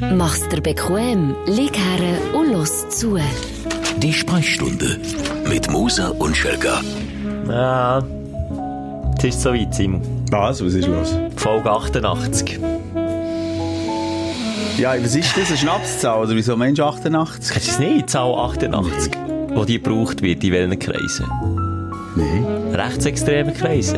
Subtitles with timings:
[0.00, 3.18] Mach's dir bequem, lieg her und los zu.
[3.96, 4.98] Die Sprechstunde
[5.48, 6.82] mit Musa und Schelga.
[7.48, 8.02] Ja,
[9.16, 10.02] es ist soweit, Simon.
[10.30, 10.62] Was?
[10.62, 11.16] Was ist los?
[11.36, 12.60] Folge 88.
[14.76, 15.48] Ja, was ist das?
[15.48, 16.22] Eine Schnapszahl?
[16.24, 17.50] Oder wieso Mensch 88?
[17.52, 18.00] Kennst du es nicht?
[18.00, 19.12] Die Zahl 88,
[19.54, 21.26] wo die gebraucht wird in welchen Kreisen?
[22.16, 22.44] Nein.
[22.74, 23.96] Rechtsextreme Kreise.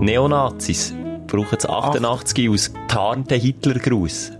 [0.00, 0.92] Neonazis
[1.26, 4.32] brauchen das 88 aus getarnten Hitlergruß.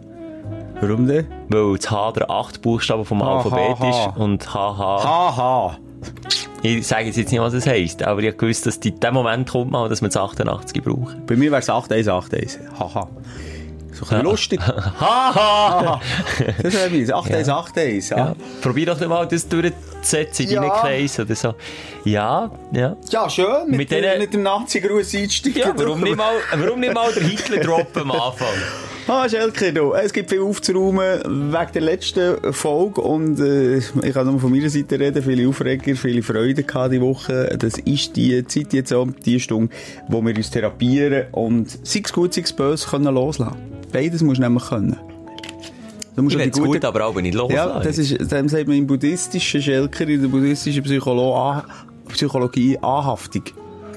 [0.81, 1.27] Warum denn?
[1.49, 4.09] Weil das H der 8 Buchstaben vom Ha, Alphabet ha, ha.
[4.11, 4.54] ist und HH.
[5.04, 5.79] Haha.
[6.63, 9.51] Ich sage jetzt nicht, was es heisst, aber ich habe gewusst, dass in dem Moment
[9.51, 11.27] kommt mal, dass man das 88 braucht.
[11.27, 12.59] Bei mir wäre es 8181.
[12.79, 13.09] Haha.
[13.93, 14.61] So ein lustig.
[15.01, 16.01] Haha!
[16.63, 17.11] Das wäre meins.
[17.11, 18.11] 8181.
[18.11, 18.17] Ja.
[18.17, 18.35] ja.
[18.62, 20.61] Probier doch mal das durchzusetzen in Ja.
[20.62, 21.54] deinen Kreis oder so.
[22.04, 22.96] Ja, ja.
[23.11, 23.46] ja, schön.
[23.68, 25.61] Mit, Mit denen- mit dem Nazi-Gruß einsteigen.
[25.61, 28.49] Ja, warum nicht mal, warum nicht mal der Hitler-Drop am Anfang?
[29.09, 29.93] Ah, Schelke, du.
[29.93, 34.70] Es gibt viel aufzuräumen wegen der letzten Folge und äh, ich kann nur von meiner
[34.70, 35.23] Seite reden.
[35.23, 37.56] Viele Aufreger, viele Freude gehabt die Woche.
[37.59, 39.75] Das ist die Zeit jetzt auch, die Stunde,
[40.09, 43.56] wo wir uns therapieren und sei es gut, sei es böse, können loslassen.
[43.93, 44.97] Beides musst du nämlich können.
[46.15, 47.71] Du musst Ich die find's gut, aber auch nicht loslassen.
[47.77, 51.62] Ja, das ist, dem sagt man im buddhistischen Schelker, in der buddhistischen Psycholo
[52.09, 53.45] Psychologie Anhaftung.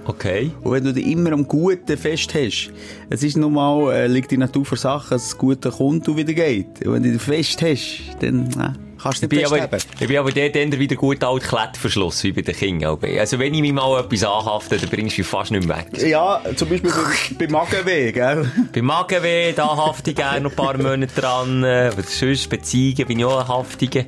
[0.05, 0.51] Okay.
[0.61, 2.71] Und wenn du dich immer am Guten fest hast,
[3.09, 6.17] es ist nun mal, äh, liegt die Natur vor Sachen, dass das Gute kommt und
[6.17, 6.85] wieder geht.
[6.85, 10.07] Und wenn du dich fest hast, dann äh, kannst du Ich bin, nicht aber, ich
[10.07, 12.97] bin aber dann wieder gut alt Klettverschluss, wie bei den Kindern.
[13.17, 16.01] Also wenn ich mich mal etwas anhafte, dann bringst du mich fast nicht mehr weg.
[16.05, 18.51] Ja, zum Beispiel bei, bei Magenweh, gell?
[18.73, 21.63] Bei Magenweh, da hafte ich gerne noch ein paar Monate dran.
[21.63, 24.03] äh, Aber sonst Beziehungen bin ich auch ein Haftiger.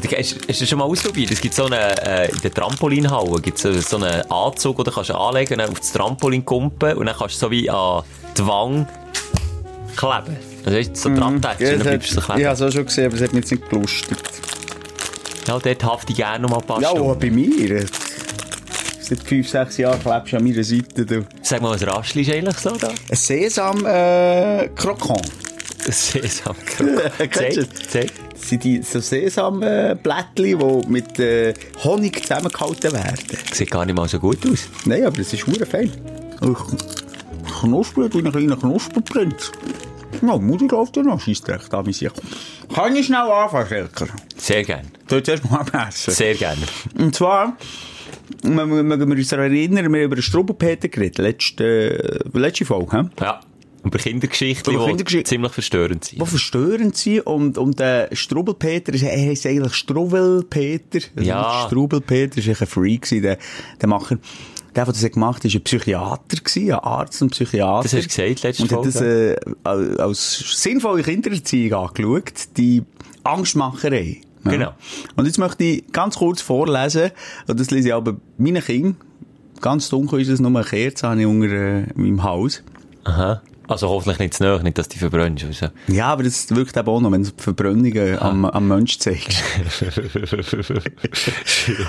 [0.00, 1.30] Hast, du das schon mal ausprobiert?
[1.30, 5.10] Es gibt so eine, äh, in der Trampolinhalle gibt's so, so einen Anzug, den kannst
[5.10, 8.02] du anlegen auf das Trampolin kumpen und dann kannst du so wie an
[8.36, 8.86] die Wange
[9.96, 10.36] kleben.
[10.64, 12.44] Also weißt du, so dran tätschen, Ja, dann bleibst du so ich kleben.
[12.46, 14.18] habe es auch schon gesehen, aber es hat mich jetzt nicht gelustet.
[15.46, 17.10] Ja, dort hafte ich gerne noch mal ein paar Ja, Stunden.
[17.10, 17.86] auch bei mir.
[19.00, 21.06] Seit fünf, sechs Jahren klebst du an meiner Seite.
[21.06, 21.24] Du.
[21.42, 22.88] Sag mal, was Raschli ist eigentlich so da?
[22.88, 24.68] Ein Sesam äh,
[25.88, 26.22] Krokon.
[26.22, 26.56] Sesam.
[27.30, 28.12] Kennst du Zeig, zeig.
[28.32, 33.18] Das sind die so Sesamblättchen, die mit äh, Honig zusammengehalten werden.
[33.52, 34.68] Sieht gar nicht mal so gut aus.
[34.84, 35.90] Nein, aber das ist hure fein.
[37.60, 39.50] Knuspert wie ein kleiner Knusperprinz.
[40.22, 42.06] Ja, Mutter läuft ja noch, scheisst recht an mich.
[42.74, 44.06] Kann ich schnell anfangen, Schelker?
[44.36, 44.88] Sehr gerne.
[45.08, 46.12] Du jetzt erst mal essen.
[46.12, 46.62] Sehr gerne.
[46.98, 47.56] Und zwar,
[48.42, 53.04] mögen wir uns erinnern, wir haben über den Strubbelpeter geredet, letzte, äh, letzte Folge, hä?
[53.20, 53.40] Ja.
[53.84, 55.26] Über Kindergeschichten, Über die Kindergeschichten.
[55.26, 56.20] ziemlich verstörend sind.
[56.20, 61.00] Die verstörend sind und, und der Strubbelpeter, ist- er heisst eigentlich Struwelpeter.
[61.16, 61.64] Also Ja.
[61.66, 63.38] Strubbelpeter ist eigentlich ein Freak gewesen, der,
[63.80, 64.16] der Macher.
[64.76, 67.82] Der, der das gemacht hat, war ein Psychiater, gewesen, ein Arzt und Psychiater.
[67.82, 72.82] Das hast du gesagt, letzte Und hat das äh, als- als sinnvolle Kindererziehung angeschaut, die
[73.24, 74.20] Angstmacherei.
[74.44, 74.50] Ja.
[74.50, 74.72] Genau.
[75.16, 77.10] Und jetzt möchte ich ganz kurz vorlesen,
[77.48, 78.96] und das lese ich aber meinen Kindern.
[79.60, 82.62] Ganz dunkel ist es, nur eine Kerze habe ich unter äh, meinem Haus.
[83.04, 83.42] Aha.
[83.68, 85.44] Also hoffentlich nicht zu nahe, nicht, dass du verbrennst.
[85.44, 85.66] Also.
[85.88, 89.42] Ja, aber das wirkt eben auch noch, wenn du die Verbrennungen am, am Mensch zeigst.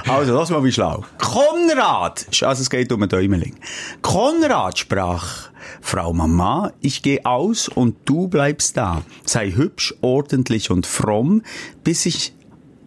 [0.07, 1.05] also, lass mal wie schlau.
[1.17, 3.55] Konrad, also es geht um einen Däumeling.
[4.01, 9.03] Konrad sprach, Frau Mama, ich gehe aus und du bleibst da.
[9.23, 11.43] Sei hübsch, ordentlich und fromm,
[11.85, 12.33] bis ich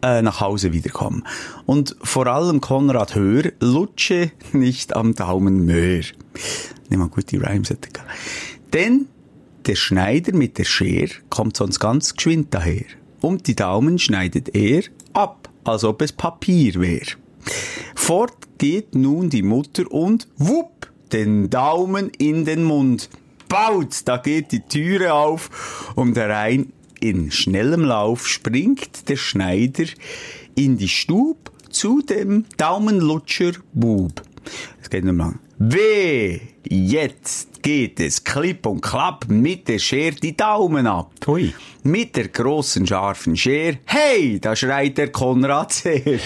[0.02, 1.22] äh, nach Hause wiederkomme.
[1.64, 6.02] Und vor allem Konrad hör, lutsche nicht am Daumen mehr.
[6.90, 8.51] Nimm mal gute Rhymes hätte ich.
[8.72, 9.06] Denn
[9.66, 12.84] der Schneider mit der Schere kommt sonst ganz geschwind daher.
[13.20, 17.06] Und die Daumen schneidet er ab, als ob es Papier wär.
[17.94, 23.08] Fort geht nun die Mutter und wupp, den Daumen in den Mund.
[23.48, 29.84] Baut, da geht die Türe auf und herein in schnellem Lauf springt der Schneider
[30.54, 34.22] in die Stub zu dem Daumenlutscher Bub.
[34.80, 35.38] Es geht mehr lang.
[35.58, 41.12] Weh, jetzt geht es klipp und klapp mit der Schere die Daumen ab.
[41.26, 41.54] Ui.
[41.84, 46.00] Mit der großen scharfen Schere, hey, da schreit der Konrad sehr.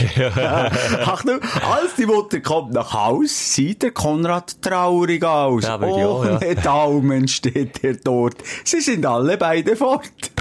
[1.07, 5.65] Achtung, als die Mutter kommt nach Haus, sieht der Konrad traurig aus.
[5.65, 6.37] Ja, ich auch, ja.
[6.37, 8.37] Ohne Daumen steht er dort.
[8.65, 10.36] Sie sind alle beide fort.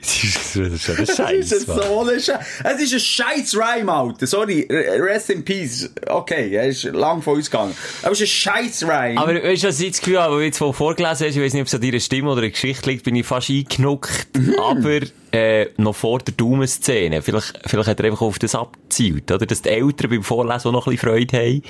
[0.00, 1.66] Das ist ist ein ist Scheiß.
[1.66, 1.76] Mann.
[1.82, 2.38] so ein Scheiß.
[2.64, 4.26] Es ist ein scheiß Rhyme, Alter.
[4.26, 5.90] Sorry, rest in peace.
[6.06, 7.74] Okay, er ist lang von uns gegangen.
[8.02, 9.20] Aber es ist ein scheiß Rhyme.
[9.20, 11.52] Aber weißt du, was ich das Gefühl habe, weil du jetzt vorgelesen hast, ich weiß
[11.52, 14.28] nicht, ob es an deiner Stimme oder einer Geschichte liegt, bin ich fast eingenuckt.
[14.58, 15.00] Aber
[15.32, 17.20] äh, noch vor der Daumenszene.
[17.22, 19.46] Vielleicht, vielleicht hat er einfach auf das abgezielt, oder?
[19.46, 21.62] Dass die Eltern beim Vorlesen auch noch ein bisschen Freude haben,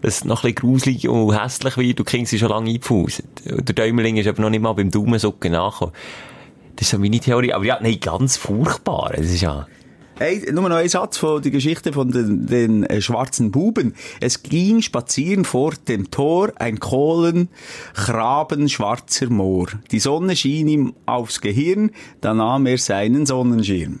[0.00, 1.98] dass es noch ein bisschen gruselig und hässlich wird.
[1.98, 3.24] Du Kind sind schon lange eingefuset.
[3.50, 5.94] Und Der Däumeling ist aber noch nicht mal beim Daumensucken nachgekommen.
[6.76, 7.52] Das ist so meine Theorie.
[7.52, 9.12] Aber ja, nein, ganz furchtbar.
[9.16, 9.66] Das ist ja...
[10.16, 13.96] Hey, nur noch ein Satz von der Geschichte von den, den äh, schwarzen Buben.
[14.20, 19.66] Es ging spazieren vor dem Tor ein Kohlengraben schwarzer Moor.
[19.90, 21.90] Die Sonne schien ihm aufs Gehirn,
[22.20, 23.98] da nahm er seinen Sonnenschirm.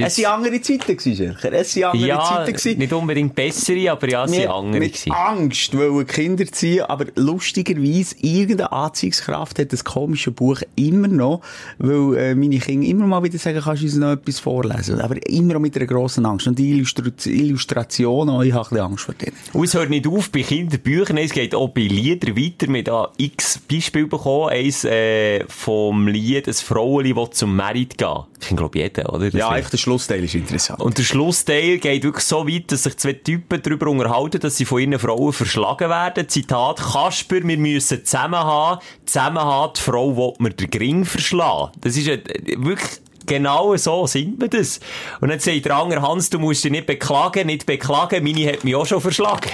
[0.00, 1.52] Es waren andere Zeiten, Schelker.
[1.52, 2.52] Es waren andere Ja, Zeiten.
[2.52, 2.78] gewesen.
[2.78, 5.12] nicht unbedingt bessere, aber ja, es mit, andere mit gewesen.
[5.12, 11.40] Angst wollen Kinder ziehen, aber lustigerweise irgendeine Anziehungskraft hat das komische Buch immer noch,
[11.78, 15.16] weil äh, meine Kinder immer mal wieder sagen, kannst du uns noch etwas vorlesen, aber
[15.28, 16.46] immer noch mit einer grossen Angst.
[16.46, 19.32] Und die Illustra Illustrationen, oh, ich habe ein bisschen Angst vor denen.
[19.52, 22.68] Und es hört nicht auf bei Kinderbüchern, es geht auch bei Liedern weiter.
[22.68, 24.50] Wir haben da x Beispiele bekommen.
[24.50, 28.08] Eins äh, vom Lied «Ein Frauenli, das zum Merit geht».
[28.40, 29.30] Kennt, glaube ich, jeder, oder?
[29.30, 30.80] Das Ja, der Schlussteil ist interessant.
[30.80, 34.64] Und der Schlussteil geht wirklich so weit, dass sich zwei Typen darüber unterhalten, dass sie
[34.64, 36.28] von ihren Frauen verschlagen werden.
[36.28, 38.80] Zitat, Kasper, wir müssen zusammen haben.
[39.06, 41.72] Zusammen haben, die Frau will mir den Gring verschlagen.
[41.80, 42.22] Das ist äh,
[42.56, 43.00] wirklich
[43.30, 44.80] genau so sind wir das.
[45.20, 48.64] Und dann sagt der andere, Hans, du musst dich nicht beklagen, nicht beklagen, meine hat
[48.64, 49.48] mich auch schon verschlagen.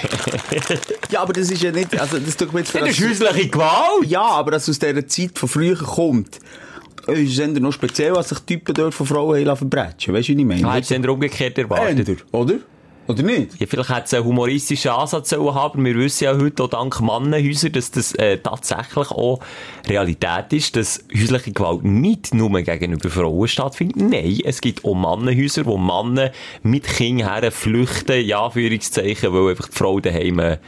[1.11, 4.07] ja, aber das ist ja nicht, also das tut mir jetzt das ist häusliche Gewalt.
[4.07, 6.39] Ja, aber dass aus dieser Zeit von früher kommt,
[7.13, 10.15] ist es eher noch speziell, als sich Typen dort von Frauen haben verbrechen.
[10.15, 10.69] Weißt du, wie ich meine?
[10.69, 12.09] Ah, den umgekehrt erwartet?
[12.09, 12.55] Änder, oder?
[13.09, 13.61] Oder nicht?
[13.61, 15.85] Ja, vielleicht hätte es einen humoristischen Ansatz sollen haben.
[15.85, 19.39] Wir wissen ja heute auch dank Mannenhäuser, dass das äh, tatsächlich auch
[19.87, 23.97] Realität ist, dass häusliche Gewalt nicht nur gegenüber Frauen stattfindet.
[23.97, 26.33] Nein, es gibt auch Mannenhäuser, wo Männer
[26.63, 30.59] mit Kindern her flüchten, ja, Anführungszeichen, weil einfach die Frau daheim äh,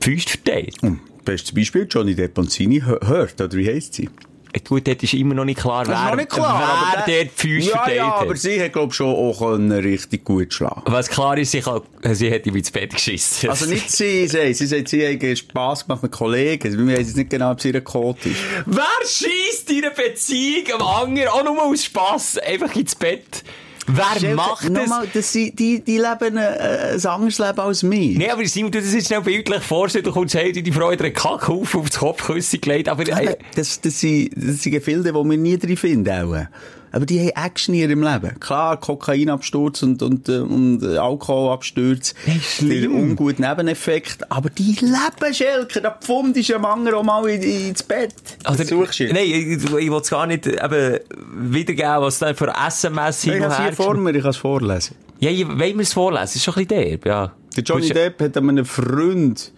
[0.00, 0.76] die Füße verteilt.
[0.82, 4.08] Hm, Bestes Beispiel, Johnny Deponzini hört, oder wie heisst sie?
[4.52, 7.26] Äh, Gut, dort ist immer noch nicht klar, Das wer, nicht klar, wer aber der
[7.34, 10.82] Füße ja, verteilt ja, aber sie hat, glaub schon auch können richtig gut schlagen.
[10.86, 13.50] Was klar ist, sie, kann, sie hat ihm ins Bett geschissen.
[13.50, 16.88] Also nicht sie, sie, sie sagt, sie hat Spass gemacht mit Kollegen.
[16.88, 18.40] Wir wissen nicht genau, ob sie ihr Code ist.
[18.66, 23.44] Wer schießt in einer Beziehung am anderen auch nur aus Spass einfach ins Bett?
[23.88, 24.70] Wer macht das?
[24.70, 28.18] Nochmal, das sind, die, die leben äh, ein anderes Leben als wir.
[28.18, 31.00] Nee, aber Simon, du das jetzt schnell bildlich vorstellen, du kommst hey, die Frau hat
[31.00, 35.36] einen Kackhaufen aufs Kopfkissen gelegt, Aber äh, das, das, sind, das sind Gefilde, die wir
[35.36, 36.08] nie drin finden.
[36.10, 36.46] Auch.
[36.92, 38.40] Aber die haben Action in ihrem Leben.
[38.40, 42.14] Klar, Kokainabsturz und, und, äh, und äh, Alkoholabsturz.
[42.60, 44.30] Der ungute Nebeneffekt.
[44.30, 45.80] Aber die leben, Schelker.
[45.80, 48.14] Da pfundest du anderen auch mal in, ins Bett.
[48.44, 50.98] also, suchst du nein, ich, ich will es gar nicht eben
[51.36, 54.30] wiedergeben, was dann für SMS Ich hin und habe es hier vor mir, ich kann
[54.30, 54.96] es vorlesen.
[55.20, 56.22] Ja, ich, wollen wir es vorlesen?
[56.22, 57.32] Das ist schon ein bisschen derb, ja.
[57.56, 59.52] Der Johnny Depp hat einem Freund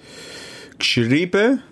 [0.78, 1.62] geschrieben,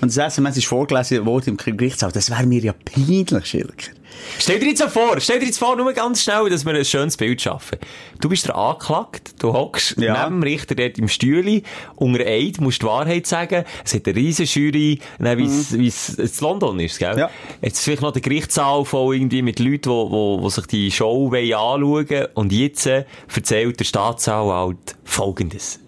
[0.00, 2.12] und das SMS ist vorgelesen worden im Gerichtssaal.
[2.12, 3.92] Das wäre mir ja peinlich, Schilker.
[4.38, 7.16] Stell dir jetzt vor, stell dir jetzt vor, nur ganz schnell, dass wir ein schönes
[7.16, 7.78] Bild schaffen.
[8.20, 10.24] Du bist der angeklagt, du hockst Ja.
[10.24, 11.62] neben dem Richter dort im Stühli,
[11.96, 16.80] unter Eid, musst die Wahrheit sagen, es hat eine riesen Jury, wie es in London
[16.80, 17.12] ist, gell?
[17.14, 17.18] Mhm.
[17.18, 17.30] Ja.
[17.62, 21.30] Jetzt vielleicht noch der Gerichtssaal voll irgendwie mit Leuten, wo, wo, wo sich die Show
[21.30, 23.04] wollen anschauen und jetzt äh,
[23.34, 25.80] erzählt der Staatsanwalt Folgendes.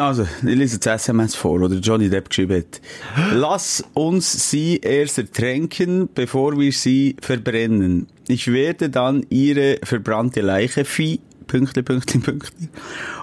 [0.00, 2.80] Also, ich lese das SMS vor, oder Johnny Depp geschrieben hat.
[3.34, 8.06] Lass uns sie erst ertränken, bevor wir sie verbrennen.
[8.28, 12.68] Ich werde dann ihre verbrannte Leiche Vieh, Pünktli, Pünktli, Pünktli,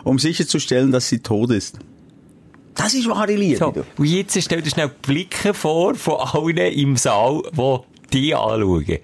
[0.04, 1.78] um sicherzustellen, dass sie tot ist.
[2.74, 3.58] Das ist wahre Liebe.
[3.58, 7.78] So, und jetzt stell dir schnell Blicke vor von allen im Saal, die
[8.12, 9.00] die anschauen.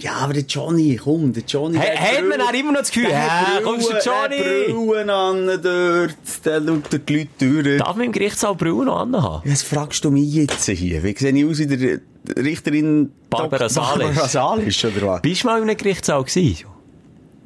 [0.00, 1.78] Ja, aber der Johnny, komm, der Johnny.
[1.78, 4.72] Hey, der hat man auch immer noch das Gefühl, hä, kommst du, Johnny?
[4.72, 7.28] Brillen an dort, der schaut die Leute
[7.62, 7.78] durch.
[7.78, 9.42] Darf man im Gerichtssaal Brille noch anhaben?
[9.50, 11.02] Was fragst du mich jetzt hier?
[11.02, 12.00] Wie sehe ich aus wie der
[12.42, 14.06] Richterin Barbara Dok- Salisch.
[14.06, 15.22] Barbara Salisch, oder was?
[15.22, 16.66] Bist du mal in einem Gerichtssaal gewesen?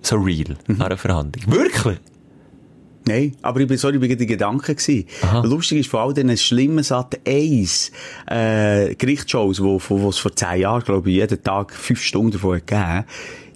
[0.02, 0.74] So real, Mhm.
[0.80, 1.44] an einer Verhandlung.
[1.54, 1.98] Wirklich?
[3.06, 5.06] Nein, aber ich bin, sorry, ich bin gerade in Gedanken gewesen.
[5.22, 5.40] Aha.
[5.40, 7.92] Lustig ist, von all diesen schlimmen Sat 1,
[8.26, 12.58] äh, Gerichtsshows, wo, wo, es vor zehn Jahren, glaube ich, jeden Tag fünf Stunden davon
[12.58, 13.04] gegeben,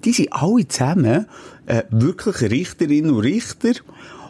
[0.04, 1.26] die sind alle zusammen,
[1.66, 3.72] äh, wirklich Richterinnen und Richter,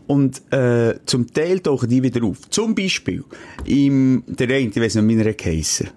[0.06, 2.48] und, äh, zum Teil tauchen die wieder auf.
[2.50, 3.24] Zum Beispiel,
[3.64, 5.90] im, der eine, ich weiss nicht, wie er geheissen,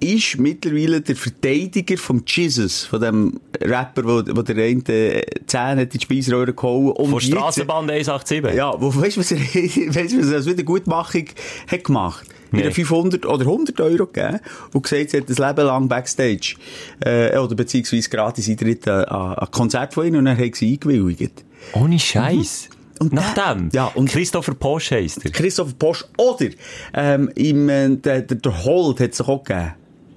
[0.00, 5.82] ist mittlerweile der Verteidiger vom Jesus, von dem Rapper, wo, wo der eine äh, Zähne
[5.82, 6.92] hat in die Speiseröhre gehauen.
[6.92, 8.54] Und Von Strassenbahn 187?
[8.54, 9.38] ja, wo, weißt du, was er,
[9.94, 11.24] weißt du, was er als Wiedergutmachung
[11.66, 12.26] hat gemacht?
[12.50, 12.70] Nee.
[12.70, 14.40] 500 oder 100 Euro gegeben
[14.72, 16.56] und gesagt, sie hat ein Leben lang Backstage,
[17.00, 20.72] äh, oder beziehungsweise gratis Eintritt an, an an Konzert von ihnen und dann haben sie
[20.72, 21.44] eingewilligt.
[21.74, 22.70] Ohne Scheiß.
[23.00, 23.70] Und Nach der- dem?
[23.72, 25.30] Ja, und- Christopher Posch heisst er.
[25.30, 26.46] Christopher Posch oder,
[26.94, 29.72] ähm, im, äh, der, der, der Holt hat es auch gegeben.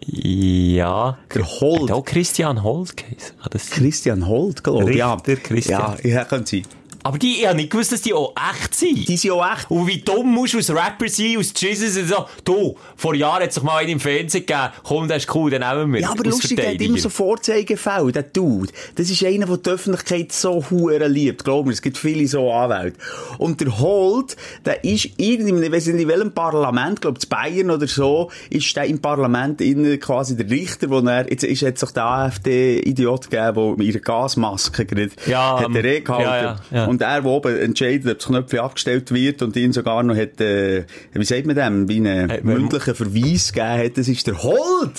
[0.08, 1.18] Ja.
[1.34, 1.84] Der Holt.
[1.84, 3.36] Hat auch Christian Holt geheißen.
[3.72, 4.98] Christian Holt, glaube ich.
[4.98, 5.98] Ja, Richter Christian.
[6.04, 6.64] Ja, ja, könnte sein.
[7.04, 9.08] Aber die, ich habe nicht gewusst, dass die auch echt sind.
[9.08, 9.70] Die sind auch echt.
[9.72, 13.44] Und wie dumm musst du als Rapper sein, aus Jesus und so, du, vor Jahren
[13.44, 16.02] hat sich mal einen im Fernsehen gegeben, komm, das ist cool, dann nehmen wir.
[16.02, 18.72] Ja, aber lustig, der hat immer so Vorzeigefälle, der Dude.
[18.96, 21.44] Das ist einer, der die Öffentlichkeit so hure liebt.
[21.44, 22.98] Glaub mir, es gibt viele so Anwälte.
[23.38, 27.72] Und der Holt, der ist irgendwie, ich weiss nicht in welchem Parlament, glaub, in Bayern
[27.72, 31.80] oder so, ist der im Parlament innen quasi der Richter, wo er, jetzt ist jetzt
[31.80, 36.24] sich der AfD-Idiot gegeben, der mit ihrer Gasmaske gerade Ja, hat ähm, er eh gehalten.
[36.26, 36.91] ja, ja, ja.
[36.92, 40.42] Und er, der oben entscheidet, ob das Knöpfchen abgestellt wird und ihn sogar noch hat,
[40.42, 40.84] äh,
[41.14, 44.92] wie sagt man dem, wie einen wenn- mündlichen Verweis gegeben hat, das ist der Holt!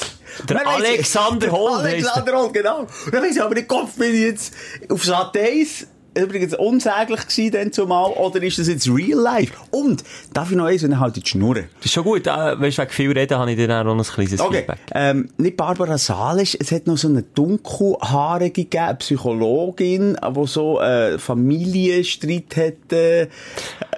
[0.49, 2.78] Der Dann Alexander der Holt Alexander Holt, genau.
[3.04, 4.54] Und dann weiss ich aber nicht, Kopf bin ich jetzt
[4.88, 9.52] auf Sat 1 übrigens unsäglich gewesen dann zumal, oder ist das jetzt real life?
[9.71, 11.64] Und, darf ich noch eins, wenn er halt die Schnurren.
[11.78, 13.97] Das ist schon gut, äh, weißt du, wegen viel reden habe ich dir auch noch
[13.97, 14.78] ein kleines Okay, Feedback.
[14.95, 20.81] ähm, nicht Barbara Salisch, es hat noch so eine dunkelhaarige gegeben, eine Psychologin, die so
[20.81, 23.28] äh, Familienstreit hatte,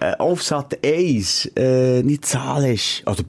[0.01, 3.23] äh, auf Sat 1, äh, nicht Salisch, oder,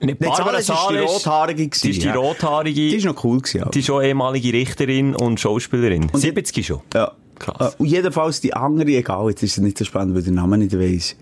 [0.00, 2.14] Nicht Barbara Salisch ist die rothaarige die gewesen, ist die ja.
[2.14, 3.70] rothaarige, Die ist noch cool gewesen, aber.
[3.70, 6.10] die ist auch ehemalige Richterin und Schauspielerin.
[6.12, 6.80] 70 schon.
[6.94, 7.12] Ja.
[7.38, 7.76] Krass.
[7.78, 10.78] Äh, jedenfalls die andere, egal, jetzt ist es nicht so spannend, weil der Name nicht
[10.78, 11.16] weiss.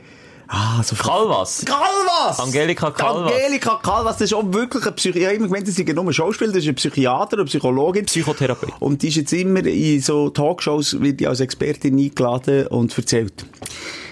[0.49, 1.64] Ah, so Calvas.
[1.64, 2.38] Calvas!
[2.38, 3.32] Angelika Calvas.
[3.32, 5.18] Angelika Calvas, das ist auch wirklich ein Psychiater.
[5.18, 8.06] Ich habe immer gemeint, das ist nur ein Schauspieler, das ist ein Psychiater oder Psychologin.
[8.06, 8.75] Psychotherapeut.
[8.78, 13.44] Und die ist jetzt immer in so Talkshows, wird die als Expertin eingeladen und erzählt.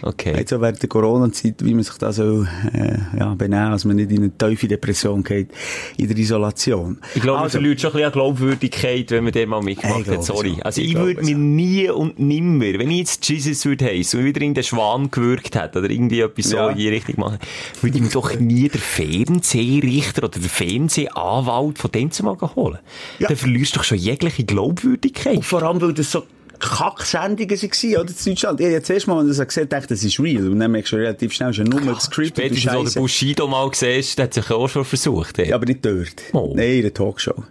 [0.06, 0.34] Okay.
[0.36, 2.44] Jetzt auch während der Corona-Zeit, wie man sich da so,
[2.74, 5.48] äh, ja, benehmen, dass man nicht in eine tiefe Depression geht,
[5.96, 6.98] in der Isolation.
[7.14, 10.22] Ich glaube, man Also- verliert schon ein bisschen Glaubwürdigkeit, wenn man den mal mitgemacht hat.
[10.22, 10.56] Sorry.
[10.56, 10.62] so.
[10.62, 11.40] Also Ich ich, würde mir so.
[11.40, 15.54] nie und nimmer, wenn ich jetzt Jesus würde heissen und wieder in den Schwan gewirkt
[15.56, 16.68] hätte oder irgendwie etwas so Ja.
[16.68, 17.38] in die Richtung machen,
[17.80, 22.78] würde ich mir doch nie den Fernsehrichter oder den Fernsehanwalt von dem zu mal holen.
[23.18, 23.28] Ja.
[23.28, 25.36] Dann verlierst du doch schon jegliche Glaubwürdigkeit.
[25.36, 26.24] Und vor allem, weil das so
[26.64, 28.60] Kacksendungen waren, oder, in Deutschland.
[28.60, 30.48] Ich habe jetzt erst mal, wenn du das gesehen dachte, das ist real.
[30.48, 33.00] Und dann merkst du relativ schnell, ja nur das die Spätestens, der Scheisse.
[33.00, 35.38] Bushido mal siehst, der hat sich auch schon versucht.
[35.38, 36.14] Ja, aber nicht dort.
[36.32, 36.52] Oh.
[36.54, 37.44] Nein, in der Talkshow.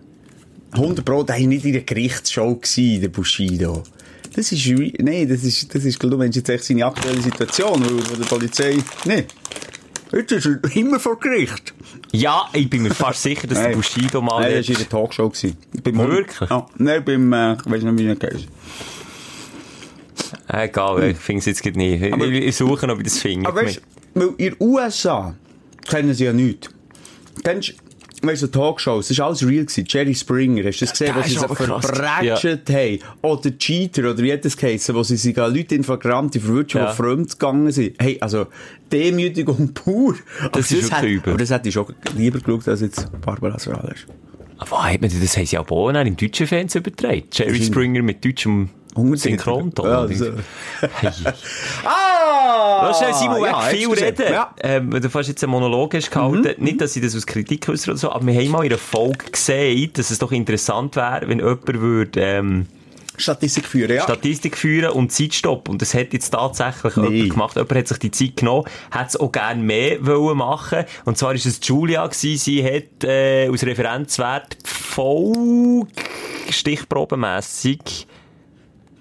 [0.72, 3.84] 100 Pro, der war nicht in der Gerichtsshow, gewesen, der Bushido.
[4.36, 7.98] Das ist, nein, das ist, das ist, du meinst jetzt echt seine aktuelle Situation, wo,
[7.98, 9.25] wo die Polizei, nee.
[10.12, 11.74] Jetzt ist er immer vor Gericht.
[12.12, 13.77] Ja, ich bin mir fast sicher, dass der Nein.
[13.77, 14.41] Bushido mal...
[14.41, 15.32] Nein, das war in der Talkshow.
[15.84, 16.50] Beim Wirklich?
[16.50, 18.48] Ja, nein, beim, äh, ich weiss nicht, wie er heißt.
[20.47, 22.01] Äh, Egal, ich finde es jetzt nicht.
[22.01, 23.47] Ich, Aber- ich, ich suche, ob ich das finde.
[23.47, 23.81] Aber weißt
[24.15, 25.35] weil in den USA
[25.88, 26.69] kennen sie ja nichts.
[27.43, 27.69] Kennst
[28.21, 29.85] du, weißt du, Talkshows, das war alles real gewesen.
[29.88, 33.00] Jerry Springer, hast du das gesehen, Der wo sie sich verbrätscht haben?
[33.21, 36.67] Oder Cheater, oder wie hat das geheißen, wo sie sich an Leute in flagrante Verwirrung,
[36.73, 36.91] Ja.
[36.91, 37.95] die fremd gegangen sind.
[38.00, 38.45] Hey, also,
[38.91, 40.15] Demütigung pur.
[40.43, 41.29] Aber ist wirklich hat- übel.
[41.33, 44.05] Aber das hätte ich schon lieber geschaut, als jetzt Barbara Salisch.
[44.57, 47.23] Aber hat man das, das haben sie auch im deutschen Fernsehen übertragen.
[47.31, 48.69] Jerry Springer mit deutschem
[49.15, 49.85] Synchronton.
[49.85, 50.25] Ja, also.
[51.01, 51.09] Hey.
[51.85, 52.88] Ah!
[52.88, 54.33] Lass schnell, Simon, ja, viel hast du reden.
[54.33, 54.53] Ja.
[54.62, 56.63] Ähm, du fast jetzt einen Monolog hast gehalten.
[56.63, 58.77] Nicht, dass ich das aus Kritik äußere oder so, aber wir haben mal in einer
[58.77, 62.67] Folge gesehen, dass es doch interessant wäre, wenn jemand würde, ähm,
[63.15, 64.01] Statistik führen, ja.
[64.03, 65.69] Statistik führen und Zeitstopp.
[65.69, 67.09] Und das hat jetzt tatsächlich Nee.
[67.09, 67.55] jemand gemacht.
[67.55, 70.85] Jemand hat sich die Zeit genommen, hat es auch gerne mehr wollen machen.
[71.05, 72.38] Und zwar ist es Julia gewesen.
[72.38, 75.88] Sie hat, äh, aus Referenzwert Folge,
[76.50, 78.07] stichprobenmässig,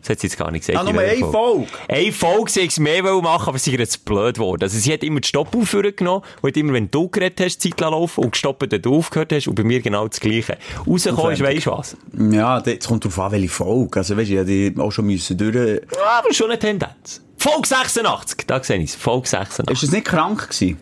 [0.03, 0.85] das hat sie jetzt gar nicht gesagt.
[0.85, 1.67] Ah, nur eine Folge?
[1.89, 4.63] Eine Folge, sie es mehr machen, aber sie ist jetzt blöd geworden.
[4.63, 7.71] Also sie hat immer die Stoppaufführung genommen und hat immer, wenn du geredet hast, die
[7.71, 10.59] Zeit laufen und gestoppt, wenn du aufgehört hast und bei mir genau das Gleiche.
[10.87, 11.97] Rausgekommen ist, weisst du was?
[12.19, 14.01] Ja, jetzt kommt drauf an, welche Folge.
[14.01, 15.55] Also, weißt du, hätte die auch schon müssen durch.
[15.55, 17.23] Ja, aber schon eine Tendenz.
[17.39, 18.97] Folge 86, da sehe ich es.
[18.97, 19.73] Folge 86.
[19.73, 20.79] Ist das nicht krank gewesen?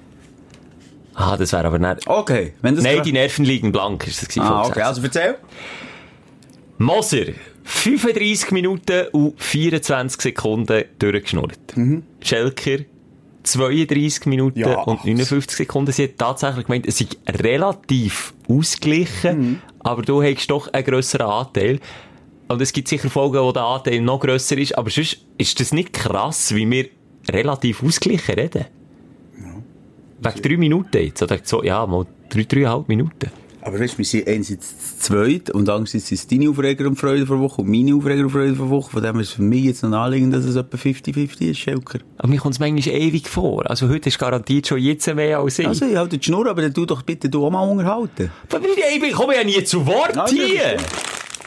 [1.15, 2.07] Ah, das wäre aber nicht...
[2.07, 5.37] Okay, wenn das Nein, die Nerven liegen blank, ist das gewesen, Ah, okay, also erzähl.
[6.79, 7.27] Moser,
[7.71, 11.75] 35 Minuten und 24 Sekunden durchgeschnurrt.
[12.21, 12.79] Schelker,
[13.45, 14.83] 32 Minuten Ja.
[14.83, 15.93] und 59 Sekunden.
[15.93, 21.81] Sie hat tatsächlich gemeint, es sei relativ ausgeglichen, aber du hast doch einen grösseren Anteil.
[22.49, 25.73] Und es gibt sicher Folgen, wo der Anteil noch grösser ist, aber sonst ist das
[25.73, 26.89] nicht krass, wie wir
[27.31, 28.65] relativ ausgeglichen reden.
[30.23, 33.31] Wegen drei Minuten jetzt, oder so, ja, mal drei, dreieinhalb Minuten.
[33.63, 37.27] Aber weißt wir sind einerseits zu zweit und andererseits ist es deine Aufreger und Freude
[37.27, 38.91] vor Woche und meine Aufreger und Freude vor Woche.
[38.91, 41.99] Von dem ist es für mich jetzt noch naheliegend, dass es etwa 50-50 ist, Schelker.
[42.17, 43.69] Aber mir kommt es manchmal ewig vor.
[43.69, 45.67] Also heute ist garantiert schon jetzt mehr als ich.
[45.67, 48.31] Also, ich halte die Schnur, aber dann tu doch bitte du auch mal unterhalten.
[48.51, 50.77] Aber ich komme ja nie zu Wort Also, hier.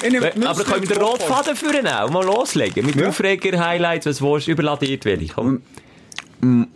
[0.08, 2.86] Nehme- Aber können wir den Rotfaden führen auch mal loslegen?
[2.86, 3.08] Mit Ja.
[3.08, 4.51] Aufreger, Highlights, was willst du?
[4.51, 5.34] Überladiert will ich.
[5.34, 5.62] Komm.
[6.41, 6.67] Wir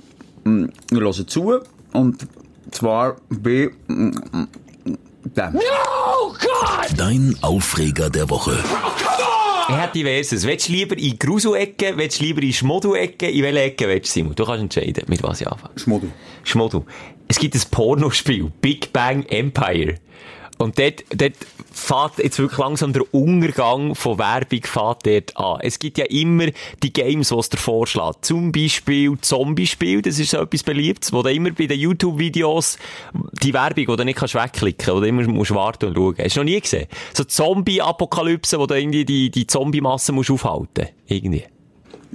[1.00, 1.60] hören zu
[1.94, 2.26] und
[2.72, 3.70] zwar bei
[5.38, 5.56] dem.
[5.56, 6.90] Oh Gott!
[6.98, 8.58] Dein Aufreger der Woche.
[9.70, 10.48] Er hat diverses.
[10.48, 13.30] Willst du lieber in Gruselecke, willst du lieber in Schmodu-Ecke?
[13.30, 14.36] In welche Ecke willst du, Simon?
[14.36, 15.74] Du kannst entscheiden, mit was ich anfange.
[15.78, 16.12] Schmuddel.
[16.44, 16.86] Schmodu.
[17.28, 19.96] Es gibt ein Pornospiel, Big Bang Empire.
[20.58, 21.36] Und dort, dort
[21.72, 25.60] fährt jetzt wirklich langsam der Untergang von Werbung fährt dort an.
[25.62, 26.48] Es gibt ja immer
[26.82, 28.26] die Games, die es dir vorschlägt.
[28.26, 32.78] Zum Beispiel Zombie-Spiel, das ist so etwas Beliebtes, wo du immer bei den YouTube-Videos
[33.44, 36.16] die Werbung, die du nicht kannst wegklicken, wo du immer musst warten und schauen.
[36.18, 36.88] Hast du noch nie gesehen?
[37.14, 40.32] So Zombie-Apokalypse, wo du irgendwie die, die Zombie-Masse musst.
[41.08, 41.44] Irgendwie.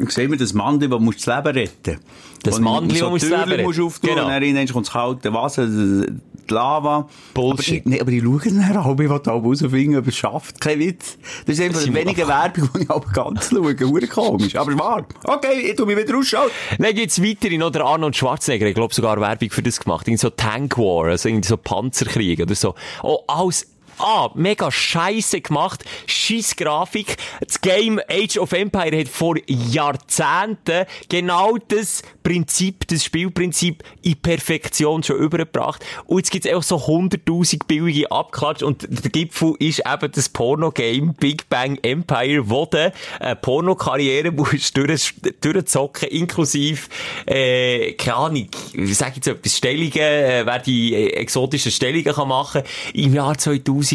[0.08, 1.98] Sehen wir das Mandel, das musst das Leben retten
[2.42, 3.84] Das Mandel, so das Leben musst retten.
[3.86, 4.24] auftun Genau.
[4.26, 6.06] und dann kommt das kalte Wasser, die
[6.48, 7.08] Lava.
[7.34, 7.80] Bullshit.
[7.86, 10.60] Aber nee, aber ich schaue nachher auch, ich will auch herausfinden, ob es schafft.
[10.60, 11.16] Kein Witz.
[11.46, 13.74] Das ist einfach Das ist weniger Werbung, die ich aber ganz schaue.
[13.80, 14.56] Hure komisch.
[14.56, 15.06] Aber wahr.
[15.24, 16.50] Okay, ich tu mich wieder ausschauen.
[16.78, 20.06] Dann gibt's weitere, noch der Arnold Schwarzenegger, ich glaube sogar Werbung für das gemacht.
[20.08, 22.74] Irgendwie so Tank War, also irgendwie so Panzerkrieg oder so.
[23.02, 23.66] Oh, alles,
[24.02, 25.84] ah, mega scheisse gemacht.
[26.06, 27.16] Scheiss Grafik.
[27.40, 35.02] Das Game Age of Empire hat vor Jahrzehnten genau das Prinzip, das Spielprinzip in Perfektion
[35.02, 35.84] schon übergebracht.
[36.06, 41.14] Und jetzt gibt's auch so 100.000 billige Abklatsch und der Gipfel ist eben das Porno-Game
[41.14, 46.88] Big Bang Empire, wo du eine Pornokarriere musst durch, durchzocken, inklusive,
[47.26, 52.12] äh, keine Ahnung, wie sag ich jetzt etwas, Stellungen, äh, wer die äh, exotischen Stellungen
[52.12, 52.62] kann machen,
[52.94, 53.36] im Jahr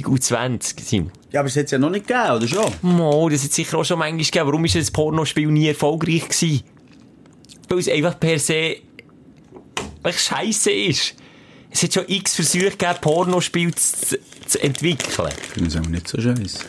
[0.03, 0.79] 2020.
[0.85, 1.11] Simon.
[1.31, 2.73] Ja, aber es hat es ja noch nicht gegeben, oder schon?
[2.81, 4.47] Mo, das hat sicher auch schon manchmal gegeben.
[4.47, 6.63] Warum ist das Pornospiel nie erfolgreich gewesen?
[7.69, 8.77] Weil es einfach per se
[10.03, 11.15] echt scheisse ist.
[11.69, 15.29] Es hat schon x Versuche gegeben, Pornospiel zu, zu entwickeln.
[15.41, 16.59] Ich finde es auch nicht so scheiße.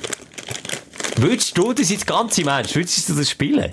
[1.17, 3.73] Würdest du das jetzt ganz im Ernst, würdest du das spielen?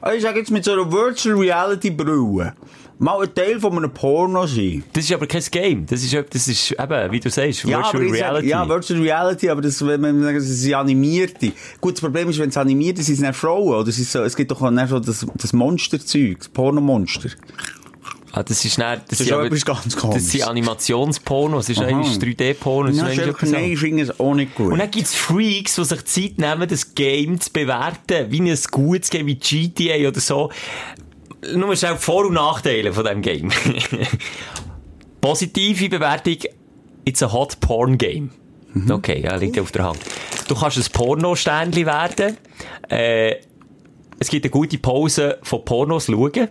[0.00, 2.54] Also ich sage jetzt mit so einer Virtual Reality Brille
[2.98, 4.82] mal ein Teil von einem Porno sein.
[4.92, 5.86] Das ist aber kein Game.
[5.86, 8.48] Das ist, das ist eben, wie du sagst, Ja, Virtual Reality.
[8.48, 11.52] Sag, ja, Virtual Reality, aber das, wenn man sagt, es sind animierte.
[11.80, 13.88] Gut, das Problem ist, wenn es animiert ist, sind es nicht Frauen, oder?
[13.88, 17.30] Es, ist so, es gibt doch auch so das, das Monsterzeug, das Pornomonster.
[18.32, 20.30] ah, das ist nicht, das, ist sind auch aber- ganz Das Komisches.
[20.32, 22.88] sind Animationspornos, das ist eigentlich 3D-Porno.
[22.88, 24.72] das ist Ja, eigentlich Schelker, etwas nein, ich finde es auch nicht gut.
[24.72, 29.10] Und dann gibt's Freaks, die sich Zeit nehmen, das Game zu bewerten, wie ein gutes
[29.10, 30.50] Game wie GTA oder so.
[31.54, 33.50] Nur schnell Vor- und Nachteile von diesem Game.
[35.20, 36.36] Positive Bewertung,
[37.04, 38.30] it's a hot porn game.
[38.88, 39.98] Okay, ja, liegt ja auf der Hand.
[40.46, 42.36] Du kannst ein Porno-Ständchen werden.
[42.88, 43.36] Äh,
[44.18, 46.48] es gibt eine gute Pause von Pornos schauen.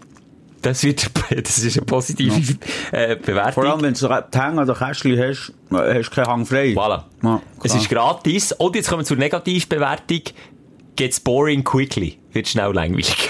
[0.62, 2.58] Das, wird, das ist eine positive
[2.91, 3.54] äh, Bewertung.
[3.54, 6.69] Vor allem, wenn du Hänge oder Kästchen hast, äh, hast du keinen Hang frei.
[6.69, 7.04] Voilà.
[7.23, 8.52] Ja, es ist gratis.
[8.54, 10.21] Und jetzt kommen wir zur Negativbewertung.
[10.95, 12.17] Gets boring quickly.
[12.32, 13.30] Wird schnell langweilig.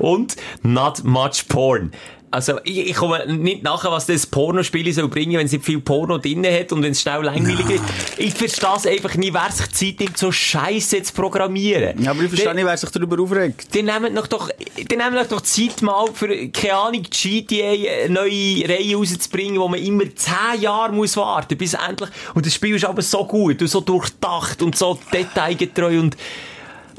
[0.00, 1.92] Und not much porn.
[2.32, 5.80] Also, ich, ich komme nicht nachher, was das Pornospiel soll bringen, wenn es nicht viel
[5.80, 7.84] Porno drin hat und wenn es schnell langweilig ist.
[8.18, 12.00] Ich verstehe es einfach nicht, wer sich Zeit nimmt, so Scheiße zu programmieren.
[12.00, 13.74] Ja, aber ich verstehe nicht, wer sich darüber aufregt.
[13.74, 18.68] Die nehmen doch doch, die nehmen doch doch Zeit mal für, keine Ahnung, GTA neue
[18.68, 22.84] Reihe rauszubringen, wo man immer 10 Jahre muss warten, bis endlich, und das Spiel ist
[22.84, 26.16] aber so gut und so durchdacht und so detailgetreu und,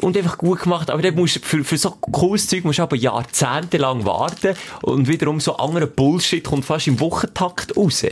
[0.02, 0.90] und einfach gut gemacht.
[0.90, 5.40] Aber dann musst, für, für so cooles Zeug musst du aber jahrzehntelang warten und wiederum
[5.40, 8.04] so anderer Bullshit kommt fast im Wochentakt raus.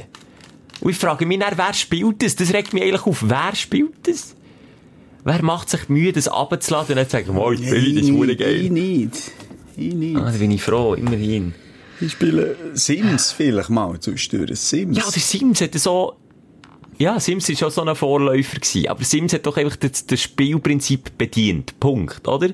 [0.82, 2.36] Und ich frage mich dann, wer spielt das?
[2.36, 3.24] Das regt mich eigentlich auf.
[3.28, 4.36] Wer spielt das?
[5.26, 8.38] Wer macht sich Mühe, das abzuladen und nicht zu sagen, oh, ich will das Ich
[8.38, 8.70] geil.
[8.70, 9.32] nicht.
[9.76, 10.16] Ich nicht.
[10.16, 11.54] Ah, da bin ich froh, immerhin.
[12.00, 14.58] Ich spiele Sims vielleicht mal zwischendurch.
[14.58, 14.98] Sims.
[14.98, 16.16] Ja, der Sims hat so...
[17.00, 18.88] Ja, Sims war schon so ein Vorläufer gewesen.
[18.90, 21.80] Aber Sims hat doch einfach das, das Spielprinzip bedient.
[21.80, 22.50] Punkt, oder?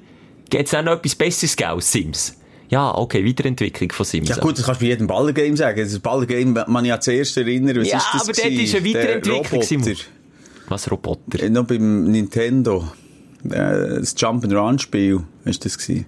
[0.49, 2.37] Geht's auch noch etwas Besseres als Sims?
[2.69, 4.29] Ja, okay, Weiterentwicklung von Sims.
[4.29, 5.79] Ja gut, das kannst du bei jedem Ballergame sagen.
[5.79, 8.63] Das Ballergame, man ja zuerst erinnern, was Ja, ist das aber dort gewesen?
[8.63, 9.61] ist eine Weiterentwicklung.
[9.63, 9.95] Simon.
[10.67, 11.43] Was, Roboter?
[11.43, 12.87] Äh, Noch beim Nintendo.
[13.45, 13.49] Äh,
[13.99, 16.05] Das Jump'n'Run-Spiel ist das gewesen.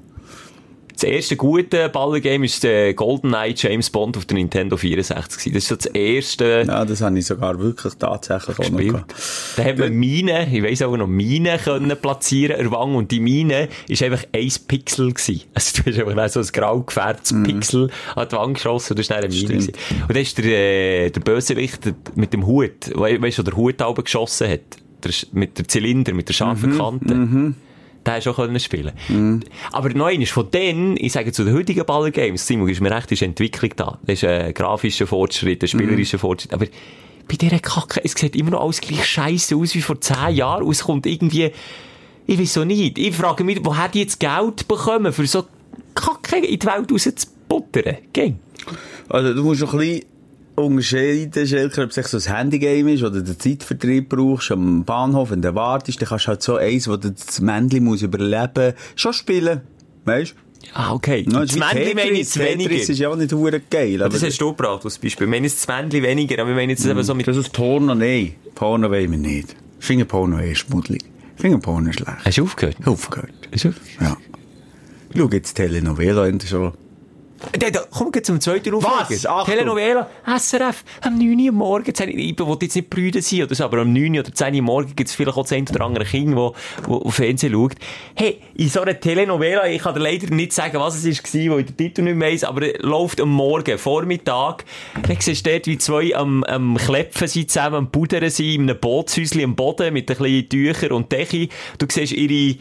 [0.99, 5.53] Das erste gute Ballergame ist der GoldenEye James Bond auf der Nintendo 64 gewesen.
[5.53, 9.13] Das ist so das erste Ja, das habe ich sogar wirklich tatsächlich gehabt.
[9.57, 13.69] Da hat man Minen, ich weiss auch noch, Minen können platzieren, erwangen, und die Mine
[13.87, 15.43] ist einfach ein Pixel gewesen.
[15.53, 19.03] Also du hast einfach so ein grau gefärbtes Pixel an die Wand geschossen, und das
[19.03, 19.73] ist dann eine Mine gewesen.
[20.01, 23.77] Und dann ist der, äh, der Bösewicht mit dem Hut, we weißt du, der Hut
[24.03, 24.61] geschossen hat,
[25.03, 27.53] der, mit der Zylinder, mit der scharfen Kante.
[28.07, 28.93] Den auch können spielen.
[29.71, 33.11] Aber noch eines, von denen, ich sage zu den heutigen Ballergames, Simon, ist mir recht,
[33.11, 33.99] ist Entwicklung da.
[34.05, 36.53] Das ist ein grafischer Fortschritt, ein spielerischer Fortschritt.
[36.53, 36.65] Aber
[37.27, 40.67] bei dieser Kacke, es sieht immer noch alles gleich scheiße aus wie vor zehn Jahren.
[40.69, 41.51] Es kommt irgendwie,
[42.25, 42.97] ich weiß so nicht.
[42.97, 45.45] Ich frage mich, woher die jetzt Geld bekommen, für so
[45.93, 47.97] Kacke in die Welt rauszubuttern?
[48.13, 48.39] Ging.
[49.09, 50.03] Also, du musst noch ein bisschen
[50.57, 55.31] unterscheiden, Schelker, ob es echt so ein Handygame ist oder den Zeitvertrieb brauchst am Bahnhof,
[55.31, 58.73] wenn du wartest, dann kannst du halt so eins, wo du das Männchen muss überleben,
[58.95, 59.61] schon spielen.
[60.05, 60.69] Weißt du?
[60.73, 61.25] Ah, okay.
[61.29, 62.75] Ja, das Männchen meine ich jetzt weniger.
[62.75, 64.01] Das ist ja auch nicht hure geil.
[64.01, 65.27] aber Das hast du gebracht als Beispiel.
[65.27, 67.27] Ich meine jetzt das Männchen weniger, aber ich meine jetzt eben so mit...
[67.27, 68.33] das ist Porno, nein.
[68.55, 69.55] Porno wollen wir nicht.
[69.79, 71.03] Ich finde Porno eher schmuddelig.
[71.35, 72.25] Ich finde Porno schlecht.
[72.25, 72.75] Hast du aufgehört?
[72.85, 73.31] Aufgehört.
[73.53, 74.17] Hast du Ja.
[75.13, 76.73] Ich schaue jetzt Telenovela und schon.
[77.91, 79.15] Komm, geh zum zweiten Auflage.
[79.15, 79.25] Was?
[79.25, 79.53] Achtung.
[79.53, 81.85] Telenovela, SRF, am 9 Uhr Morgen.
[81.85, 84.61] Jetzt Ich will jetzt nicht Brüder sein oder so, aber am 9 oder 10 Uhr
[84.61, 87.75] morgen gibt es vielleicht auch das oder andere Kind, wo, wo auf Fernsehen schaut.
[88.15, 91.59] Hey, in so einer Telenovela, ich kann dir leider nicht sagen, was es war, weil
[91.61, 94.65] ich den Titel nicht weiss, aber läuft am Morgen, Vormittag.
[95.07, 98.69] Dann siehst du dort, wie zwei am, am Klepfen sind, zusammen am Pudern sind, in
[98.69, 101.49] einem Bootshäuschen am Boden mit ein bisschen Tüchern und Decke.
[101.77, 102.57] Du siehst ihre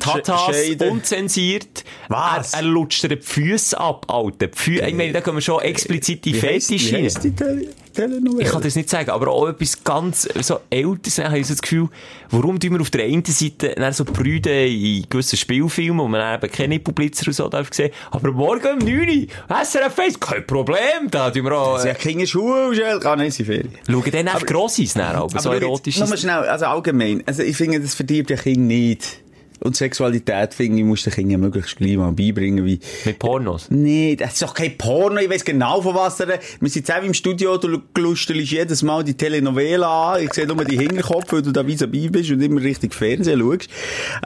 [0.00, 0.90] Tatas Scheide.
[0.90, 1.84] unzensiert.
[2.08, 2.54] Was?
[2.54, 4.48] Er, er lutscht dir die Füße ab, Alter.
[4.48, 7.12] Die Füße, ich meine, da können wir schon explizite Fetische rein.
[7.22, 8.44] die Tele Telenovela?
[8.44, 11.18] Ich kann das nicht sagen, aber auch etwas ganz so Älteres.
[11.18, 11.88] Habe ich so das Gefühl,
[12.30, 16.50] warum tun wir auf der einen Seite so Brüder in gewissen Spielfilmen, wo man eben
[16.50, 19.08] keine Publizer und so darf sehen, aber morgen um 9
[19.48, 23.12] Uhr, SRF 1, kein Problem, da tun wir auch, Sie äh, haben keine Schuhe, Schelker.
[23.12, 23.74] Ah, nein, sie Ferien.
[23.88, 27.22] schauen dann einfach Grossis nach, aber, so erotisch Nur mal schnell, also allgemein.
[27.26, 29.20] Also ich finde, das verdient ja Kind nicht.
[29.60, 32.80] Und Sexualität, finde ich, musst du den Kindern möglichst gleich mal beibringen, wie...
[33.04, 33.66] mit Pornos.
[33.70, 36.40] Nee, das ist doch kein Porno, ich weiss genau von was er...
[36.60, 40.64] Wir sind zusammen im Studio, du glustelst jedes Mal die Telenovela an, ich sehe nur
[40.64, 43.68] die Hinterkopf, weil du da vis-à-vis bist und immer richtig Fernsehen schaust.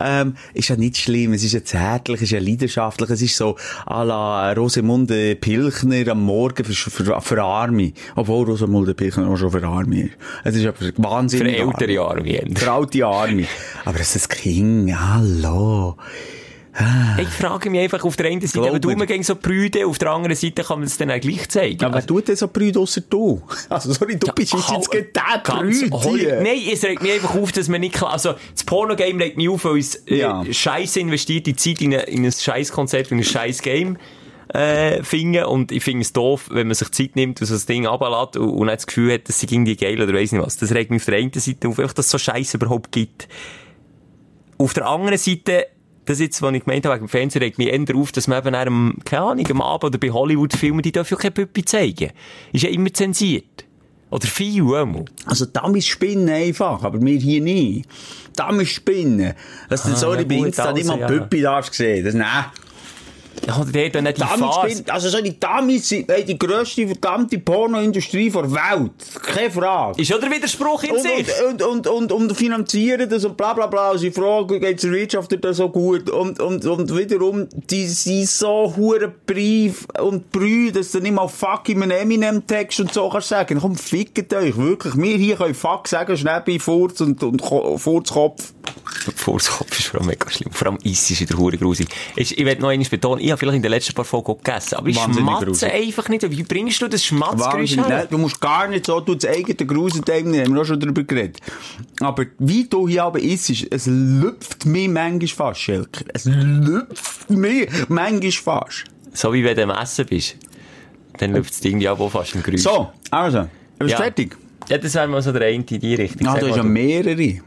[0.01, 3.37] Ähm, ist ja nicht schlimm, es ist ja zärtlich, es ist ja leidenschaftlich, es ist
[3.37, 7.93] so à la Rosemunde Pilchner am Morgen für, für, für Arme.
[8.15, 10.13] Obwohl Rosemunde Pilchner auch schon für Arme ist.
[10.45, 12.43] Es ist aber Für wahnsinnig ältere arme.
[12.55, 13.45] Für alte Arme.
[13.85, 14.89] Aber es ist ein Kind,
[15.25, 15.97] hallo.
[17.21, 19.07] Ich frage mich einfach auf der einen Seite, aber du mir.
[19.07, 21.85] gegen so Brüder, auf der anderen Seite kann man es dann auch gleich zeigen.
[21.85, 23.41] Aber wer tut denn so Brüder ausser du?
[23.69, 26.41] Also, sorry, du bist jetzt, jetzt der hier.
[26.43, 29.49] Nein, es regt mich einfach auf, dass man nicht klar, also, das Pornogame regt mich
[29.49, 30.45] auf, weil es, äh, Ja.
[30.51, 33.97] Scheiße investierte Zeit in, ein- in ein Scheißkonzept, in ein Scheiß-Game,
[34.53, 35.45] äh, finden.
[35.45, 38.37] Und ich finde es doof, wenn man sich Zeit nimmt und so das Ding runterlässt
[38.37, 40.57] und, und nicht das Gefühl hat, dass sie irgendwie geil oder weiss nicht was.
[40.57, 43.29] Das regt mich auf der einen Seite auf, einfach, dass es so Scheiße überhaupt gibt.
[44.59, 45.67] Auf der anderen Seite,
[46.05, 48.39] das jetzt, was ich gemeint habe, wegen dem Fernsehen, regt mich eher auf, dass man
[48.39, 52.11] eben einem, keine Ahnung, am Abend oder bei Hollywood-Filmen, die dürfen ja keine Püppi zeigen.
[52.53, 53.65] Ist ja immer zensiert.
[54.11, 55.07] Oder viel, einmal.
[55.27, 57.83] Also, Damis spinnen einfach, aber wir hier nie.
[58.37, 59.35] Damis spinnen.
[59.69, 61.21] Also, sorry, ja, bei Insta nicht mal also, ja.
[61.21, 62.05] Püppi darfst sehen.
[62.05, 62.45] Das, nein.
[63.47, 64.71] Der dann die Damis Phase.
[64.71, 68.93] spinnen, also, sorry, Damis sind hey, die grösste verdammte Pornoindustrie der Welt.
[69.23, 70.01] Keine Frage.
[70.01, 71.27] Ist schon der Widerspruch in Und, sich.
[71.49, 73.91] und, und, und, und, und finanzieren das und bla bla bla.
[73.91, 76.09] Und sie fragen, geht es der Wirtschaft da so gut?
[76.09, 81.29] Und, und, und wiederum, die sind so hure Brief und Brühe, dass du nicht mal
[81.29, 83.59] fuck in einem Eminem-Text und so kannst sagen.
[83.61, 84.97] Komm, fickt euch, wirklich.
[84.97, 88.54] Wir hier können fuck sagen, schnell bei Furz und, und Ko- Furzkopf.
[89.17, 90.51] Furzkopf ist vor allem mega schlimm.
[90.53, 91.89] Vor allem Eis ist wieder hure grusig.
[92.17, 94.77] Ist- Ich will noch einmal betonen, ich habe vielleicht in den letzten paar Folgen gegessen,
[94.77, 96.31] aber ich schmatze einfach nicht.
[96.31, 98.07] Wie bringst du das Schmatzgeräusch her?
[98.11, 101.03] Du musst gar nicht so, du das eigene Gruselteil nehmen, haben wir auch schon darüber
[101.03, 101.39] geredet.
[102.01, 106.05] Aber wie du hier aber isst, es lüpft mich manchmal fast, Schelker.
[106.15, 108.85] Es lüpft mich manchmal fast.
[109.13, 110.37] So wie wenn du am Essen bist.
[111.19, 112.63] Dann läuft es irgendwie auch fast im Geräusch.
[112.63, 113.47] So, also,
[113.79, 113.97] bist Ja.
[113.99, 114.37] du fertig?
[114.69, 116.27] Ja, das wäre mal so der eine in die Richtung.
[116.27, 117.39] Ah, du hast ja mehrere.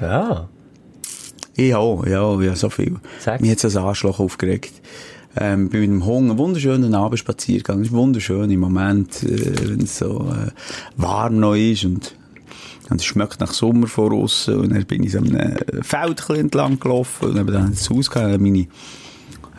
[0.00, 0.48] Ja.
[1.54, 2.96] Ich auch, ja, ja, so viel.
[3.20, 3.40] Sag.
[3.40, 4.72] Mir hat es ein Arschloch aufgeregt.
[5.36, 7.80] Ähm, bin mit dem Hunger, einen wunderschönen Abendspaziergang.
[7.80, 10.50] Es ist wunderschön im Moment, äh, wenn es so äh,
[10.96, 12.14] warm noch ist und,
[12.90, 14.56] und es schmeckt nach Sommer von aussen.
[14.56, 18.32] Und dann bin ich so äh, Feld entlang gelaufen und habe dann ins Haus gegangen,
[18.32, 18.66] habe meine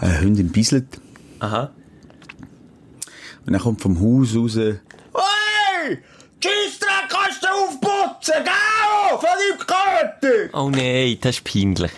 [0.02, 1.00] äh, Hündin bisselt.
[1.40, 1.72] Aha.
[3.46, 6.00] Und dann kommt vom Haus raus, Hey!
[6.40, 9.18] Tschüssdreck kannst du aufputzen, gell?
[9.20, 10.58] Von deinem Köter!
[10.58, 11.92] Oh nein, das ist peinlich.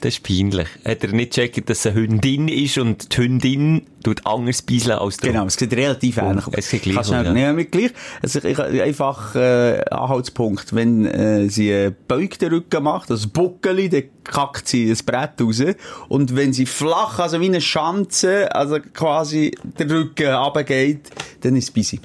[0.00, 0.68] Das ist peinlich.
[0.84, 4.98] Hat er nicht gecheckt, dass es eine Hündin ist und die Hündin tut anders beiseln
[4.98, 6.54] als der Genau, es sieht relativ ähnlich aus.
[6.56, 7.34] es sieht gleich Kannst du aus, ja.
[7.34, 7.52] ja.
[7.52, 7.92] mit gleich.
[8.22, 10.74] Also, ich, einfach, äh, Anhaltspunkt.
[10.74, 15.62] Wenn, äh, sie einen beugten Rücken macht, also Buckeli, dann kackt sie das Brett raus.
[16.08, 21.10] Und wenn sie flach, also wie eine Schanze, also quasi der Rücken runtergeht,
[21.42, 22.00] dann ist es busy.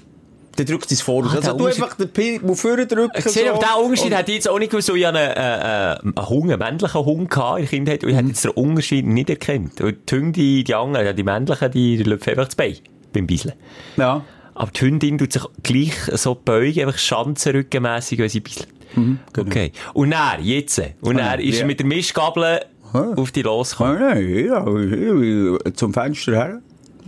[0.55, 1.23] Dann drückt es vor.
[1.25, 3.11] Ah, also, der du einfach den Pin, wo vorne drücken.
[3.15, 3.59] Ich sehe, so.
[3.59, 6.51] diesen Unterschied hätte ich jetzt auch nicht gewusst, weil ich einen, äh, äh, einen Hund,
[6.51, 9.79] einen männlichen Hund gehabt in der Kindheit, und ich hätte jetzt den Unterschied nicht erkannt.
[9.81, 12.75] Und die Hunde, die anderen, ja, die männlichen, die löpfen einfach das Bein
[13.13, 13.53] beim Bisseln.
[13.97, 14.23] Ja.
[14.53, 18.67] Aber die Hündin tut sich gleich so beugen, einfach schanzenrückenmässig, wenn sie bisselt.
[18.93, 19.17] genau.
[19.37, 19.71] Okay.
[19.93, 21.65] Und er, jetzt, und er ist ja.
[21.65, 22.59] mit der Mischgabel
[22.93, 23.13] Ah.
[23.15, 23.99] auf die losgekommen.
[23.99, 26.61] Nein, nein, ja, zum Fenster her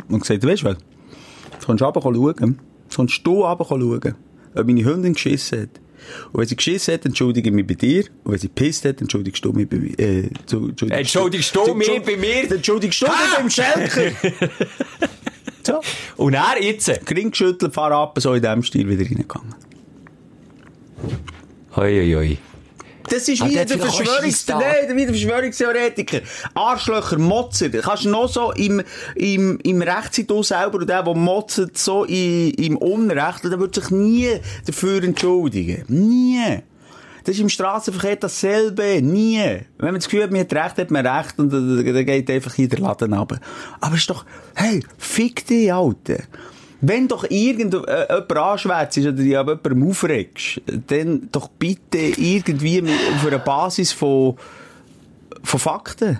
[0.08, 0.78] und gesagt, weißt du was,
[1.60, 2.60] du kannst runter schauen,
[2.96, 4.16] kannst du runter schauen,
[4.56, 5.82] ob meine Hündin geschissen hat.
[6.32, 8.04] Und wenn sie geschissen hat, entschuldige ich mich bei dir.
[8.24, 10.00] Und wenn sie gepisst hat, entschuldigst du mich bei mir.
[10.00, 10.30] Äh,
[10.90, 12.52] entschuldigst du mich bei mir?
[12.52, 14.12] Entschuldigst du mich beim Schelker?
[15.64, 15.80] so,
[16.18, 19.56] Und er jetzt, Kring geschüttelt, fahr ab, so in diesem Stil wieder reingegangen.
[21.76, 22.38] hoi, hoi, hoi.
[23.14, 24.60] Das ist Ah, wie der Verschwörungs der
[25.08, 26.22] Verschwörungstheoretiker.
[26.56, 27.70] Arschlöcher, Motzer.
[27.70, 28.82] Du kannst noch so im,
[29.14, 33.92] im, im Recht du selber und der, der motzert, so im Unrecht, der wird sich
[33.92, 35.86] nie dafür entschuldigen.
[35.90, 36.64] Nie.
[37.24, 39.00] Das ist im Straßenverkehr dasselbe.
[39.04, 39.62] Nie.
[39.78, 42.32] Wenn man das Gefühl hat, man hat Recht, hat man Recht und dann dann geht
[42.32, 43.40] einfach hier der Laden runter.
[43.80, 46.24] Aber es ist doch, hey, fick dich, Alter.
[46.86, 52.82] Wenn doch irgendjemand äh, anschwärzt ist oder dich ab jemandem aufregst, dann doch bitte irgendwie
[52.82, 54.36] auf einer Basis von,
[55.42, 56.20] von Fakten.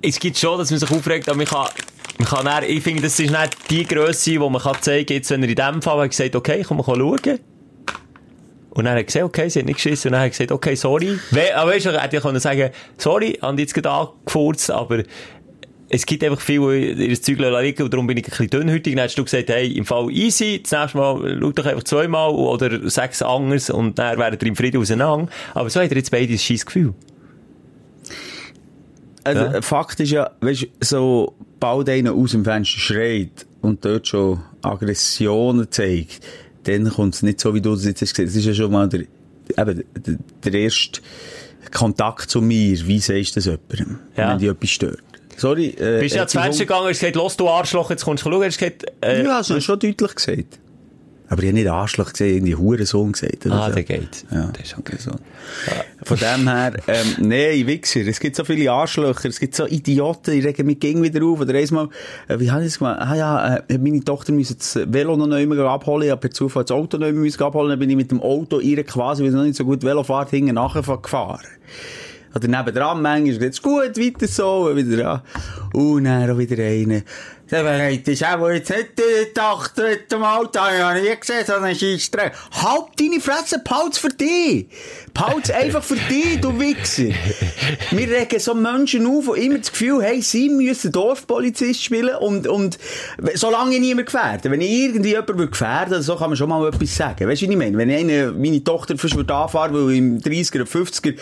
[0.00, 1.66] Es gibt schon, dass man sich aufregt, aber man kann,
[2.18, 5.16] man kann dann, ich finde, das ist nicht die Grösse, die man kann zeigen kann,
[5.16, 7.40] jetzt, wenn er in dem Fall hat gesagt, okay, komm, mal schauen.
[8.70, 10.10] Und dann hat er gesagt, okay, sie hat nicht geschissen.
[10.10, 11.18] Und dann hat er gesagt, okay, sorry.
[11.32, 15.02] We aber weißt du, er hätte ja sagen, sorry, haben jetzt gerade angefurzt, aber
[15.88, 16.60] es gibt einfach viel,
[16.96, 18.94] die ihr Zeug liegen und darum bin ich ein bisschen dünnhütig.
[18.96, 22.30] Dann hast du gesagt, hey, im Fall easy, das nächste Mal schau doch einfach zweimal
[22.30, 25.28] oder sechs anders und dann wären ihr im Frieden auseinander.
[25.54, 26.92] Aber so hat er jetzt beide ein scheiß Gefühl.
[29.24, 29.62] Also, Ja.
[29.62, 34.40] Fakt ist ja, weißt du, so bald einer aus dem Fenster schreit und dort schon
[34.62, 36.20] Aggressionen zeigt,
[36.64, 38.26] dann kommt es nicht so, wie du es jetzt hast gesehen.
[38.26, 39.00] Das ist ja schon mal der,
[39.56, 41.00] eben, der, der erste
[41.72, 42.76] Kontakt zu mir.
[42.86, 44.30] Wie sagst du das jemandem, Ja.
[44.30, 45.02] wenn dich etwas stört?
[45.36, 45.68] Sorry.
[45.68, 48.04] Äh, Bist du ja ans sie Fenster gegangen und hast gesagt, los du Arschloch, jetzt
[48.04, 48.44] kommst du schauen.
[48.44, 50.58] Hast gesagt, äh, Ja, hast du schon deutlich gesagt.
[51.28, 53.46] Aber ich habe nicht Arschloch gesehen, irgendwie Hurensohn gesagt.
[53.46, 53.74] Oder ah, so.
[53.74, 54.24] der geht.
[54.30, 54.96] Ja, Das ist okay.
[54.98, 55.10] so.
[56.04, 58.06] Von dem her, ähm, nein, Wichser.
[58.06, 61.40] Es gibt so viele Arschlöcher, es gibt so Idioten, die regen mich gegen wieder auf.
[61.40, 61.88] Oder einmal,
[62.28, 63.00] äh, wie habe ich das gemacht?
[63.00, 66.62] Ah ja, äh, meine Tochter musste das Velo noch neu abholen, ich habe per Zufall
[66.62, 69.36] das Auto neu müssen abholen, dann bin ich mit dem Auto ihr quasi, weil sie
[69.36, 71.40] noch nicht so gut Velo fährt, hinten nachher gefahren.
[72.34, 75.22] Oder nebendran manchmal, geht's gut, weiter so, wieder dran.
[75.72, 77.02] Und dann auch wieder eine.
[77.48, 81.16] Der bereit ist auch, wo jetzt nicht die Tochter mit dem Auto, habe ich nie
[81.16, 82.32] gesehen, so einen Scheissdreck.
[82.50, 84.66] Halt deine Fresse, behalt's für dich.
[85.14, 87.14] Behalt's einfach für dich, du Wichser.
[87.92, 92.48] Wir regen so Menschen auf, die immer das Gefühl haben, sie müssen Dorfpolizist spielen und,
[92.48, 92.78] und,
[93.34, 94.50] solange ich niemand gefährde.
[94.50, 97.28] Wenn ich irgendwie jemanden würde gefährden, so kann man schon mal etwas sagen.
[97.28, 97.78] Weißt du, wie ich meine?
[97.78, 101.14] Wenn ich eine, meine Tochter fast würde anfahren, weil ich im 30er, 50er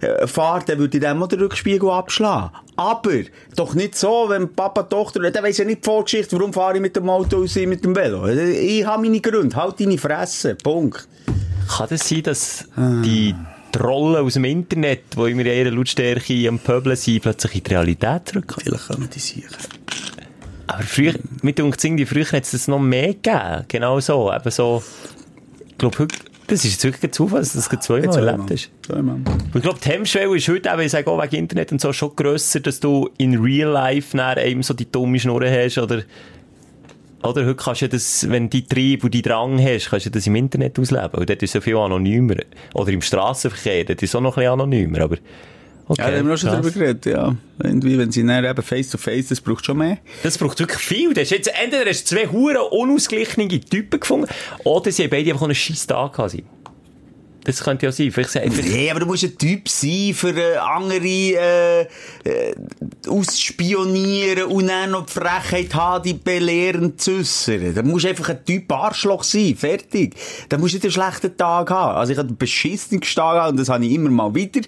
[0.00, 2.50] äh, fahrt, dann würde ich dem mal den Rückspiegel abschlagen.
[2.76, 3.12] Aber
[3.56, 6.80] doch nicht so, wenn Papa Tochter, der weiss ja nicht die Vorgeschichte, warum fahre ich
[6.80, 8.26] mit dem Auto und mit dem Velo.
[8.26, 11.06] Ich habe meine Gründe, halt deine Fresse, Punkt.
[11.68, 13.34] Kann das sein, dass die
[13.70, 17.70] Trollen aus dem Internet, die immer in ihrer Lautstärke am Pöbeln sind, plötzlich in die
[17.70, 18.62] Realität zurückkommen?
[18.64, 19.48] Vielleicht kommen die sicher.
[20.66, 23.64] Aber früher, mit uns irgendwie, früher hat es das noch mehr gegeben.
[23.68, 24.32] Genau so.
[24.32, 24.82] Eben so,
[25.66, 26.16] ich glaube, heute,
[26.48, 28.70] das ist jetzt wirklich ein Zufall, dass du das zweimal erlebt hast.
[28.82, 29.18] Zweimal.
[29.54, 32.16] Ich glaube, die Hemmschwelle ist heute auch, ich sage auch wegen Internet und so, schon
[32.16, 36.02] grösser, dass du in real life nachher eben so die dumme Schnurren hast oder,
[37.22, 40.06] oder heute kannst du ja das, wenn du die Trieb und die Drang hast, kannst
[40.06, 41.20] du das im Internet ausleben.
[41.20, 42.36] Und dort ist so viel anonymer.
[42.74, 45.16] Oder im Strassenverkehr, dort ist es auch noch ein bisschen anonymer, aber,
[45.88, 46.02] okay.
[46.02, 47.36] Ja, da haben wir auch schon drüber geredet, ja.
[47.62, 49.98] Irgendwie, wenn sie dann eben face to face, das braucht schon mehr.
[50.22, 51.14] Das braucht wirklich viel.
[51.14, 54.28] Das ist jetzt, entweder hast du zwei hure unausgeglichene Typen gefunden,
[54.64, 56.30] oder sie haben beide einfach einen scheiß Tag gehabt.
[56.32, 56.44] sein.
[57.48, 58.12] Das könnte ja sein.
[58.12, 62.54] Vielleicht, vielleicht, Nee, aber du musst ein Typ sein, für äh, andere äh, äh,
[63.08, 67.74] ausspionieren und dann noch die Frechheit haben, die belehrend zu äussern.
[67.74, 70.14] Da musst du einfach ein Typ Arschloch sein, fertig.
[70.50, 71.96] Da musst du nicht einen schlechten Tag haben.
[71.96, 74.60] Also ich hatte einen beschissenen Tag und das habe ich immer mal wieder.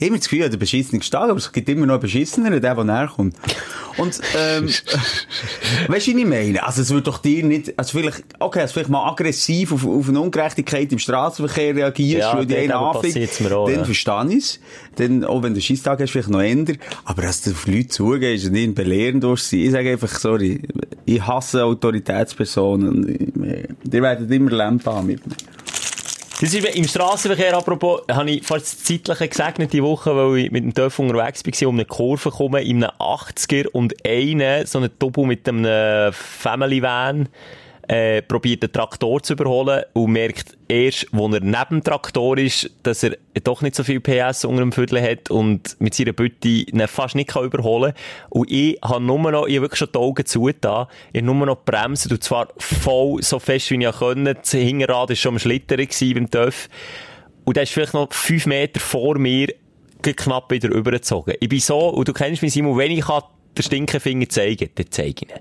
[0.00, 2.84] Immer das Gefühl, der beschissene Tag, aber es gibt immer noch einen beschissener, der, der
[2.84, 3.36] näher kommt.
[3.96, 4.64] Und, ähm,
[5.88, 6.62] weißt du, was ich meine?
[6.66, 10.08] Also, es wird doch dir nicht, also vielleicht, okay, also vielleicht mal aggressiv auf, auf
[10.08, 13.84] eine Ungerechtigkeit im Straßenverkehr reagierst, Ja, weil die einen auch, dann ja.
[13.84, 14.60] verstehe ich es.
[14.96, 16.78] Dann, auch wenn du Scheisstag hast, vielleicht noch ändern.
[17.04, 20.62] Aber dass du auf Leute zugehst und ihnen belehren durchs Ich sage einfach, sorry,
[21.04, 23.08] ich hasse Autoritätspersonen.
[23.08, 25.34] ich- Die werden immer Lampe haben mit mir.
[26.40, 30.64] Das ist, im Strassenverkehr, apropos, habe ich fast zeitlich gesegnet die Woche, weil ich mit
[30.64, 34.88] dem Töff unterwegs war, um eine Kurve komme, in einem 80er und einen, so einen
[34.98, 37.28] Double mit einem Family Van,
[37.90, 42.70] äh, probiert den Traktor zu überholen und merkt erst, wo er neben dem Traktor ist,
[42.84, 46.46] dass er doch nicht so viel PS unter dem Viertel hat und mit seiner Bütte
[46.46, 47.92] ihn fast nicht kann überholen
[48.28, 51.46] Und ich habe nur noch, ich habe wirklich schon die Augen zugetan, ich habe nur
[51.46, 54.36] noch bremsen und zwar voll so fest, wie ich konnte.
[54.36, 56.68] Das Hinterrad war schon am Schlittern beim TÜV.
[57.44, 59.48] Und der ist vielleicht noch fünf Meter vor mir
[60.00, 61.34] knapp wieder übergezogen.
[61.40, 63.24] Ich bin so, und du kennst mich, Simon, wenn ich kann
[63.58, 65.40] den Stinkefinger zeigen, dann zeige ich ihn.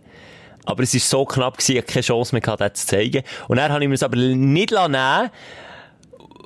[0.70, 3.24] Aber es war so knapp, gewesen, ich hatte keine Chance mehr, gehabt, das zu zeigen.
[3.48, 5.32] Und dann habe ich mir es aber nicht nehmen lassen,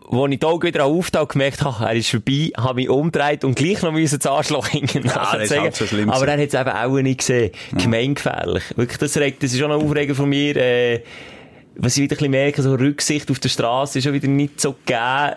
[0.07, 3.55] wo ich die Augen wieder und gemerkt habe, er ist vorbei, habe mich umgedreht und
[3.55, 6.53] gleich noch müssen das Arschloch hinten das ist halt so schlimm Aber er hat es
[6.53, 7.51] eben auch nicht gesehen.
[7.77, 8.63] Gemeingefährlich.
[8.77, 11.03] Wirklich, das, regt, das ist schon ein Aufreger von mir, äh,
[11.75, 14.61] was ich wieder ein bisschen merke, so Rücksicht auf der Straße ist schon wieder nicht
[14.61, 15.35] so gegeben.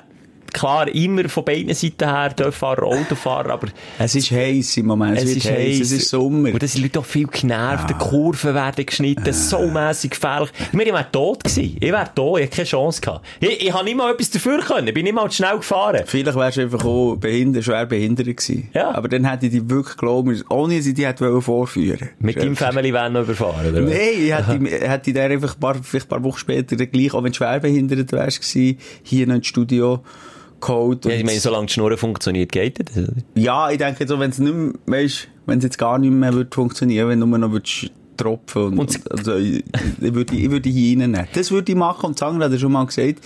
[0.57, 5.19] Klar, immer von beiden Seiten her, Dörffahrer, Autofahrer, aber Es ist heiß im Moment.
[5.19, 5.55] Es, es ist heiß.
[5.55, 5.81] heiß.
[5.81, 6.49] Es ist Sommer.
[6.51, 10.49] Und da sind Leute auch viel genervt, die Kurven werden geschnitten, so mässig gefährlich.
[10.73, 11.77] Ich wäre tot gewesen.
[11.79, 13.27] Ich wäre tot, ich hätte keine Chance gehabt.
[13.38, 16.05] Ich, ich habe nicht mal etwas dafür können, ich bin nicht mal zu schnell gefahren.
[16.07, 18.71] Vielleicht wärst du einfach auch behindert, schwer behindert gewesen.
[18.73, 18.95] Ja.
[18.95, 22.57] Aber dann hätte ich dich wirklich geglaubt, ohne dass ich dich hätte vorführen Mit deinem
[22.57, 23.83] Family Van noch überfahren, oder?
[23.83, 27.12] Nein, ich hätte, hätte ich dir einfach ein paar, vielleicht ein paar Wochen später gleich,
[27.12, 30.03] auch wenn du schwer behindert wärst, gewesen, hier noch ins Studio
[30.61, 31.05] geholt.
[31.05, 32.97] Ja, ich meine, solange die Schnur funktioniert, geht das.
[32.97, 33.12] oder?
[33.35, 36.33] Ja, ich denke so, wenn es nicht mehr, weißt, wenn es jetzt gar nicht mehr
[36.35, 39.64] wird funktionieren, wenn du nur noch würdest tropfen und, Und- also, ich,
[40.00, 41.26] ich würde, ich würde hier reinnehmen.
[41.35, 43.16] Das würde ich machen und Sandra hat ja schon mal gesagt,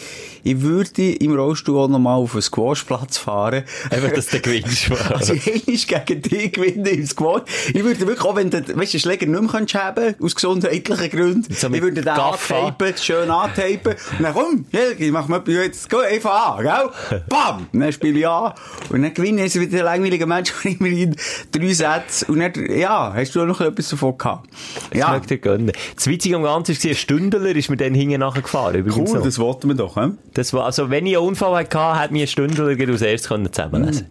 [0.42, 3.64] ich würde im Rollstuhl auch noch mal auf einen Squashplatz fahren.
[3.90, 4.90] Einfach, dass du gewinnst.
[5.11, 7.42] Also, ich gegen dich gewinnen im Squash.
[7.68, 11.11] Ich würde wirklich, auch wenn du, weißt, den Schläger nicht mehr kannst haben, aus gesundheitlichen
[11.11, 15.88] Gründen, So ich würde den antapen, schön antapen, und dann komm, Helgi, mach mal jetzt,
[15.90, 17.20] geh einfach an, gell?
[17.29, 17.66] Bam!
[17.72, 18.53] Und dann spiele ich an,
[18.90, 21.16] und dann gewinne ich wieder Mensch, und immerhin
[21.53, 24.48] drei Sätze, und dann, ja, hast du auch noch etwas davon gehabt.
[24.93, 25.12] Ja.
[25.12, 25.73] Ja, Ich dir gönnen.
[25.95, 28.75] Das Witzige am Ganzen war, ein Stündler ist mir dann hinten nachher gefahren.
[28.77, 29.25] Übrigens cool, noch.
[29.25, 30.19] das wollten wir doch, hm?
[30.35, 33.53] Das war, also, wenn ich einen Unfall hatte, hätte mir ein Stündler als erstes können
[33.53, 34.07] zusammenlesen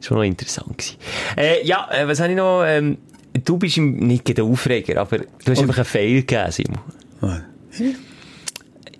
[0.00, 0.78] Das war noch interessant.
[0.78, 0.96] Gewesen.
[1.36, 2.62] Äh, ja, äh, was habe ich noch?
[2.64, 2.98] Ähm,
[3.44, 6.80] du bist im, nicht den Aufreger, aber du hast einfach einen Fail gegeben, Simon.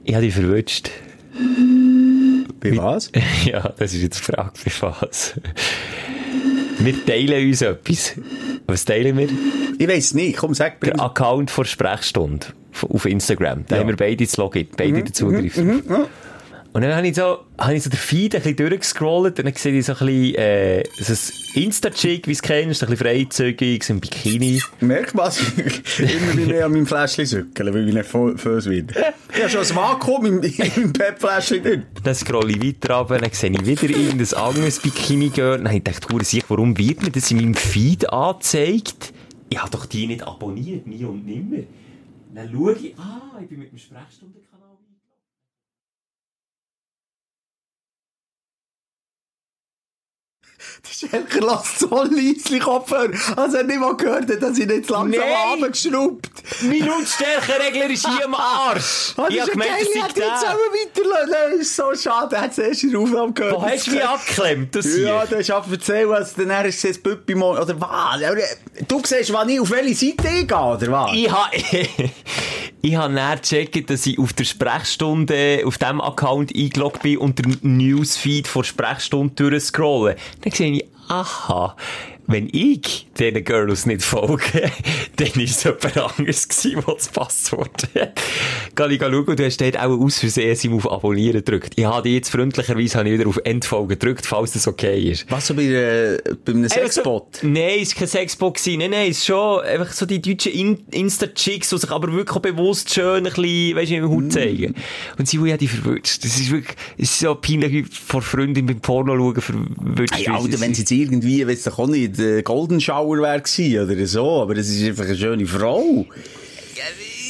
[0.04, 0.90] Ich habe dich verwünscht.
[2.60, 3.10] Bei was?
[3.44, 5.34] ja, das ist jetzt die Frage, für was.
[6.78, 8.14] Wir teilen uns etwas.
[8.66, 9.28] Was teilen wir?
[9.78, 12.46] Ich weiss nicht, komm, sag, bring Der Account vor Sprechstunde
[12.82, 13.64] auf Instagram.
[13.68, 13.80] Da Ja.
[13.82, 15.56] haben wir beide das Login, beide den Zugriff.
[16.76, 19.54] Und dann habe ich so, habe ich so den Feed ein bisschen durchgescrollt und dann
[19.54, 23.06] sehe ich so ein bisschen, äh, so ein Insta-Chick, wie es kennst, so ein bisschen
[23.06, 24.60] freizügig, so ein Bikini.
[24.80, 25.40] Merk was?
[25.98, 28.92] Immer wie mehr an meinem Fläschchen sückeln, weil ich nicht fös werde.
[29.34, 31.86] Ich habe schon ein Vakuum im, im Pep-Fläschchen drin.
[32.04, 35.56] Dann scrolle ich weiter runter, dann sehe ich wieder irgendein anderes Bikini-Girl.
[35.56, 39.14] Dann habe ich gedacht, sich, warum wird mir das in meinem Feed angezeigt?
[39.48, 41.62] Ich habe doch die nicht abonniert, nie und nimmer.
[42.34, 44.56] Dann schaue ich, ah, ich bin mit dem Sprechstundenkanal
[50.75, 53.10] Der Schelker lässt so leislich Kopfhörer.
[53.36, 55.22] Also er nicht mal gehört, dass ich nicht langsam
[55.52, 56.30] runtergeschraubt.
[56.62, 59.14] Mein Lautstärkeregler ist hier Arsch.
[59.16, 61.34] Ah, ich habe gemeint, das ich hätte jetzt auch weiterlassen.
[61.52, 62.36] Das ist so schade.
[62.36, 63.54] Er hat es erst in der Aufnahme gehört.
[63.54, 64.74] Wo hast du mich abgeklemmt?
[64.74, 64.96] Das?
[64.96, 68.20] Ja, du hast einfach erzählt, was dann ist das Püppi oder was?
[68.88, 71.10] Du siehst, wann ich auf welche Seite ich gehe, oder was?
[71.14, 71.56] Ich habe
[72.86, 77.38] ich habe dann gecheckt, dass ich auf der Sprechstunde, auf diesem Account eingeloggt bin und
[77.38, 80.16] den Newsfeed vor Sprechstunde durchscrollen.
[80.42, 81.76] Dann sehe ich, aha,
[82.28, 84.70] wenn ich diesen Girls nicht folge,
[85.16, 88.20] dann ist es jemand anderes gewesen, der das Passwort hat.
[88.74, 91.74] Kann ich schauen, du hast dort auch aus Versehen Simon, auf Abonnieren gedrückt.
[91.76, 95.30] Ich habe dich jetzt freundlicherweise habe ich wieder auf Endfolge gedrückt, falls das okay ist.
[95.30, 97.36] Was so bei, äh, bei einem Sexbot?
[97.36, 98.54] So, nein, es war kein Sexbot.
[98.54, 98.78] gewesen.
[98.78, 102.38] Nein, nein, es ist schon einfach so die deutschen In Insta-Chicks, die sich aber wirklich
[102.38, 104.74] bewusst schön ein bisschen, weisst du, im Haut zeigen.
[105.18, 106.24] Und sie, die die verwünscht.
[106.24, 110.14] Das ist wirklich, es ist so peinlich, vor Freundin beim Porno schauen, verwünscht.
[110.14, 113.90] Hey, Alter, wenn es jetzt irgendwie, weiss doch auch nicht, der Golden Shower wäre gewesen
[113.90, 116.04] oder so, aber das ist einfach eine schöne Frau.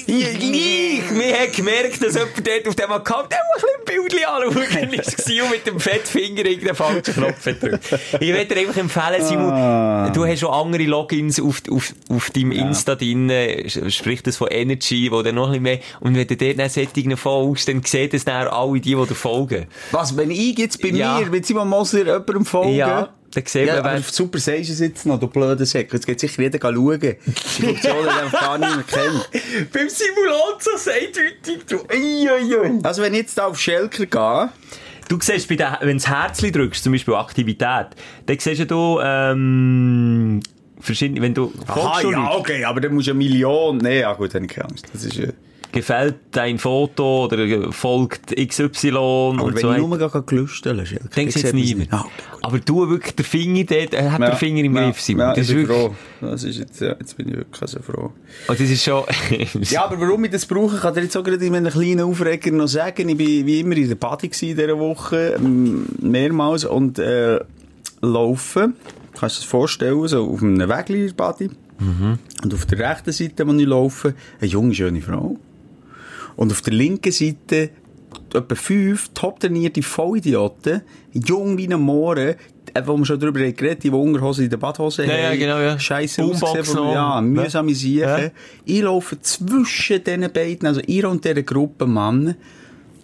[0.08, 1.02] Ja, gleich!
[1.12, 5.28] Wir haben gemerkt, dass jemand dort auf dem Account auch ein bisschen Bildchen anschauen ist
[5.42, 7.98] und mit dem Fettfinger irgendeinen falschen Knopf gedrückt.
[8.20, 10.10] Ich würde dir einfach empfehlen, Simon, Ah.
[10.10, 13.32] du hast schon andere Logins auf, auf, auf deinem Insta drin,
[13.88, 16.68] sprich das von Energy, wo dann noch ein bisschen mehr, und wenn du dort dann
[16.68, 19.66] Sättigen folgst, dann sehen das dann alle die, die dir folgen.
[19.90, 21.18] Was, wenn ich jetzt bei Ja.
[21.18, 22.72] mir, wenn Simon Moser jemandem folge?
[22.76, 23.98] Ja, dann sieht Ja, man, wer...
[23.98, 25.92] auf super sagst du es jetzt noch, du blöder Säck.
[25.92, 27.00] Jetzt geht sicher jeder schauen.
[27.00, 27.16] Die
[27.62, 29.30] Funktion hat einfach gar niemand kennt.
[29.72, 32.78] Beim Simulon so eindeutig, du, ei, ei, ei.
[32.82, 34.50] Also wenn ich jetzt da auf Schelker gehe,
[35.08, 37.86] Du siehst, bei der, wenn du das Herzchen drückst, zum Beispiel Aktivität,
[38.26, 40.40] dann siehst du ähm,
[40.80, 44.34] verschiedene, wenn du aha, ja, okay, aber dann musst du eine Million, nee, ja gut,
[44.34, 44.88] dann keine Angst.
[44.92, 45.32] Das ist, äh,
[45.76, 49.72] gefällt dein Foto oder folgt XY aber und wenn so.
[49.72, 51.08] ich nur gar gelüsteln, Schelker.
[51.08, 51.92] Denkst du jetzt niemand.
[51.92, 52.06] Ah.
[52.42, 55.20] Aber du wirklich den Finger dort, er hat den Finger im Griff, Simon.
[55.20, 55.94] Ja, das ich ist bin wirklich, froh.
[56.20, 58.12] Das ist jetzt, ja, jetzt bin ich wirklich so froh.
[58.48, 59.04] und das ist schon,
[59.62, 62.00] Ja, aber warum ich das brauche, kann ich dir jetzt auch gerade in einem kleinen
[62.00, 63.08] Aufreger noch sagen.
[63.08, 67.40] Ich bin wie immer in der Party in dieser Woche, ähm, mehrmals, und äh,
[68.00, 68.74] laufen.
[69.18, 71.50] Kannst du dir das vorstellen, so auf einem Weg in der Party.
[71.78, 75.36] Und auf der rechten Seite, wo ich laufe, eine junge, schöne Frau.
[76.36, 77.70] Und auf der linken Seite
[78.32, 80.82] etwa fünf top trainierte Vollidioten,
[81.12, 82.36] jung wie ein Mohren,
[82.74, 85.38] äh, wo wir schon drüber geredet, die, Unterhose in der Badhose Ja, ja, haben.
[85.38, 85.76] genau, ja.
[85.76, 88.00] Boombox ausgesehen, ja, mühsame Siechen.
[88.08, 88.30] Ja.
[88.64, 92.36] Ich laufe zwischen diesen beiden, also ihr und dieser Gruppe Mann.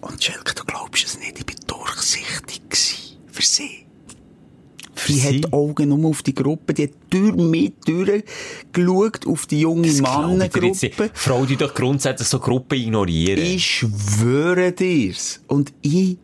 [0.01, 3.17] Und Schelke, du glaubst es nicht, ich bin durchsichtig gewesen.
[3.31, 3.82] Für sie.
[5.07, 5.27] Die sie?
[5.27, 9.91] hat die Augen nur auf die Gruppe, die hat durch mich durchgeschaut auf die junge
[10.01, 11.11] Mannengruppe.
[11.13, 13.43] Frau, die doch grundsätzlich so Gruppen ignorieren.
[13.43, 15.41] Ich schwöre dir's.
[15.47, 16.17] Und ich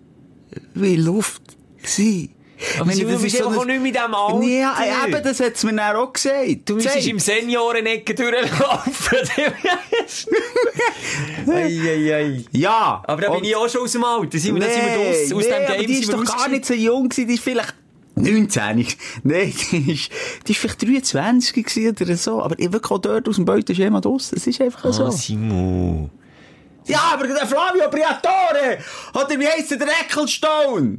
[0.74, 1.42] will Luft
[1.82, 2.30] gewesen.
[2.78, 4.44] Aber Ich meine, bist so ein- auch nicht mit dem Alter.
[4.46, 4.76] Ja,
[5.08, 6.46] eben, das hat's mir dann auch gesagt.
[6.66, 7.08] Du Zeig.
[7.08, 9.18] im Seniorenecke durchlaufen.
[11.48, 12.44] Eieiei.
[12.52, 13.02] Ja.
[13.08, 14.38] Aber da bin ich auch schon aus dem Alter.
[14.38, 16.26] Sind wir, da sind wir aus, aus nee, dem aber Game die sind ist doch
[16.38, 17.74] gar nicht so jung gewesen, die ist vielleicht
[18.22, 18.86] 19.
[19.24, 20.12] Nein, die ist,
[20.48, 22.42] die ist vielleicht 23 gewesen oder so.
[22.42, 24.32] Aber ich wirklich auch dort aus dem Beuteschema draus.
[24.32, 25.06] Das ist einfach so.
[25.06, 26.10] Ah, Simon.
[26.86, 28.80] Ja, aber der Flavio Briatore!
[29.14, 30.98] Oder wie heisst der, der Ecclestone?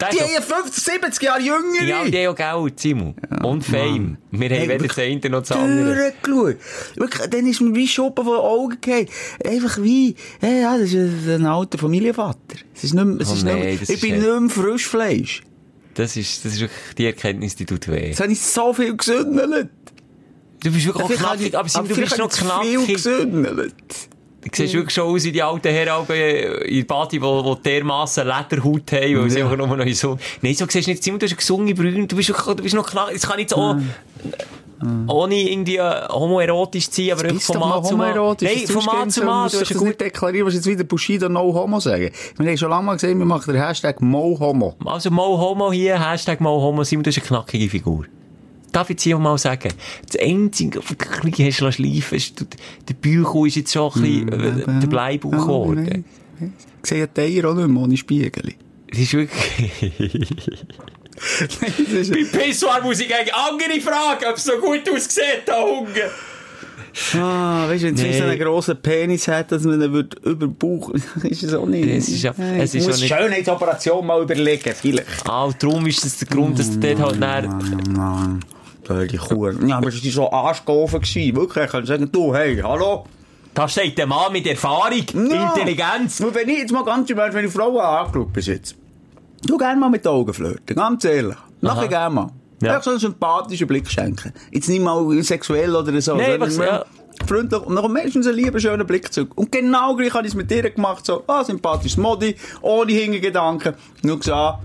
[0.00, 1.82] Der Die ist haben ja 50, 70 Jahre jünger.
[1.82, 3.14] Ja, die haben auch Geld, Simon.
[3.42, 4.18] Und Fame.
[4.30, 6.12] Wir haben weder das eine noch das andere.
[6.94, 9.08] Wirklich, dann ist mir wie Schuppen von den Augen gefallen.
[9.44, 12.58] Einfach wie, ja, ja, das ist ein alter Familienvater.
[12.74, 14.40] Es ist nicht mehr, es Oh ist nee, nicht mehr, das ich ist bin nicht
[14.40, 15.42] mehr Frischfleisch.
[15.98, 18.10] Das ist, das ist wirklich die Erkenntnis, die tut weh.
[18.10, 19.68] Jetzt habe ich so viel gesündelt.
[20.62, 22.48] Du bist wirklich auch Vielleicht knackig, ich- aber Simon, du bist noch ich zu viel
[22.78, 22.94] knackig.
[22.94, 23.74] gesündelt.
[24.42, 27.26] Du siehst wirklich schon aus wie die alten Herren in der Body, die,
[27.56, 30.16] die dermassen Lederhaut haben, weil sie einfach nur noch in so...
[30.40, 32.62] Nein, so siehst du nicht, Simon, du hast eine gesunde Brüne, du bist, wirklich, du
[32.62, 33.14] bist noch knackig.
[33.14, 33.50] Das kann nicht
[34.80, 35.12] so...
[35.12, 38.36] Ohne irgendwie äh, homoerotisch zu sein, aber wirklich Bist mal Mann zu Mann.
[38.40, 39.50] Nein, von Mann zu Mann.
[39.50, 39.94] Du hast gut gute...
[39.94, 42.10] deklarieren, was jetzt wieder Bushido No Homo sagen.
[42.36, 44.74] Wir haben schon lange mal gesehen, wir machen den Hashtag Mo Homo.
[44.84, 48.04] Also Mo Homo hier, Hashtag Mo Homo, Simon, du hast eine knackige Figur.
[48.70, 49.72] Darf ich hier mal sagen?
[50.06, 52.44] Das Einzige, was du hast schleifen ist, du-
[52.88, 56.04] der Bauch ist jetzt schon ein bisschen äh, der Bleibauch geworden.
[56.82, 58.54] Ich sehe die Eier auch nicht mehr ohne Spiegel.
[58.90, 59.92] Das ist wirklich...
[61.60, 66.10] Bei Pissoir muss ich eigentlich andere fragen, ob es so gut aussieht, da Hunger.
[67.14, 68.18] Ah, weißt du, wenn es Nee.
[68.18, 70.90] so einen grossen Penis hat, dass man ihn über den Bauch,
[71.22, 71.86] ist es auch nicht.
[71.88, 75.06] Es ist ja- Hey, es ist muss nicht- Schönheitsoperation mal überlegen, vielleicht.
[75.28, 78.38] Ah, darum ist das der Grund, dass du dort halt näher...
[78.84, 79.50] Blöde Kuh.
[79.66, 81.02] Ja, aber es war so arschgehofen.
[81.02, 83.04] Wirklich, ich kann sagen, du, hey, hallo?
[83.52, 85.52] Da steht der Mann mit Erfahrung, Ja.
[85.54, 86.20] Intelligenz.
[86.20, 88.74] Und wenn ich jetzt mal ganz ehrlich, wenn ich Frauen angeschaut bis jetzt,
[89.46, 91.36] du gerne mal mit den Augen flirten, ganz ehrlich.
[91.60, 92.30] Nachher gerne mal.
[92.62, 92.72] Ja.
[92.74, 92.82] Ja.
[92.82, 94.32] so einen sympathischen Blick schenken.
[94.52, 96.12] Jetzt nicht mal sexuell oder so.
[96.16, 96.84] Sondern was- ja.
[97.26, 97.60] Freundlich.
[97.62, 99.32] Und dann meistens einen lieben, schönen Blick zurück.
[99.36, 101.04] Und genau gleich habe ich es mit dir gemacht.
[101.04, 103.74] So, ah, sympathisches Modi, ohne Hintergedanken.
[104.02, 104.60] Nur gesagt,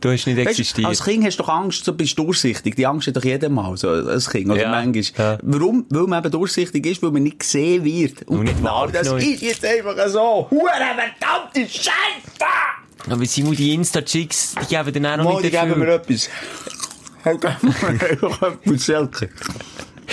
[0.00, 0.88] Du hast nicht Weißt, existiert.
[0.88, 2.74] als Kind hast du doch Angst, so bist du durchsichtig.
[2.74, 4.50] Die Angst hat doch jeder mal, so als Kind.
[4.50, 5.34] Oder Ja, manchmal.
[5.34, 5.38] ja.
[5.42, 5.86] Warum?
[5.90, 8.22] Weil man eben durchsichtig ist, weil man nicht gesehen wird.
[8.26, 10.48] Und, Und nicht genau das ist jetzt einfach so.
[10.50, 11.92] Hure verdammte Scheiße!
[13.10, 16.28] Aber Simon, die Insta-Chicks, die geben dir auch noch nicht die geben mir etwas.
[17.22, 17.72] Hey, gib mir
[18.64, 19.28] etwas Selke.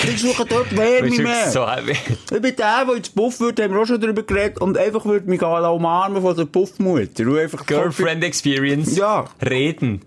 [0.07, 1.51] Ich suche dort Wärme mehr.
[1.51, 1.65] so.
[1.87, 5.05] Ich bin der, der ins Puff würde, haben wir auch schon darüber geredet, und einfach
[5.05, 7.27] würde mich gehen umarmen von der Puffmutter.
[7.27, 8.95] Und einfach Girlfriend Experience.
[8.95, 9.25] Ja.
[9.47, 10.01] Reden.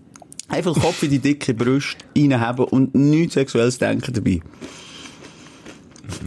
[0.49, 4.41] Einfach Kopf in die dicke Brust reinhaben und nichts sexuelles denken dabei.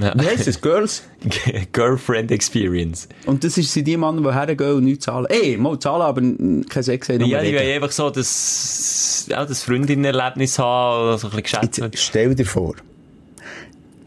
[0.00, 0.14] Ja.
[0.16, 0.60] Wie heisst das?
[0.60, 1.02] Girls?
[1.72, 3.08] Girlfriend Experience.
[3.26, 5.26] Und das ist, sind die Männer, die hergehen und nichts zahlen.
[5.28, 6.22] Ey, mal zahlen, aber
[6.68, 7.24] kein Sex haben.
[7.26, 7.58] Ja, die reden.
[7.58, 11.78] wollen einfach so das, ja, das Freundinnenerlebnis haben, oder so ein bisschen Geschäft.
[11.78, 12.74] Jetzt stell dir vor,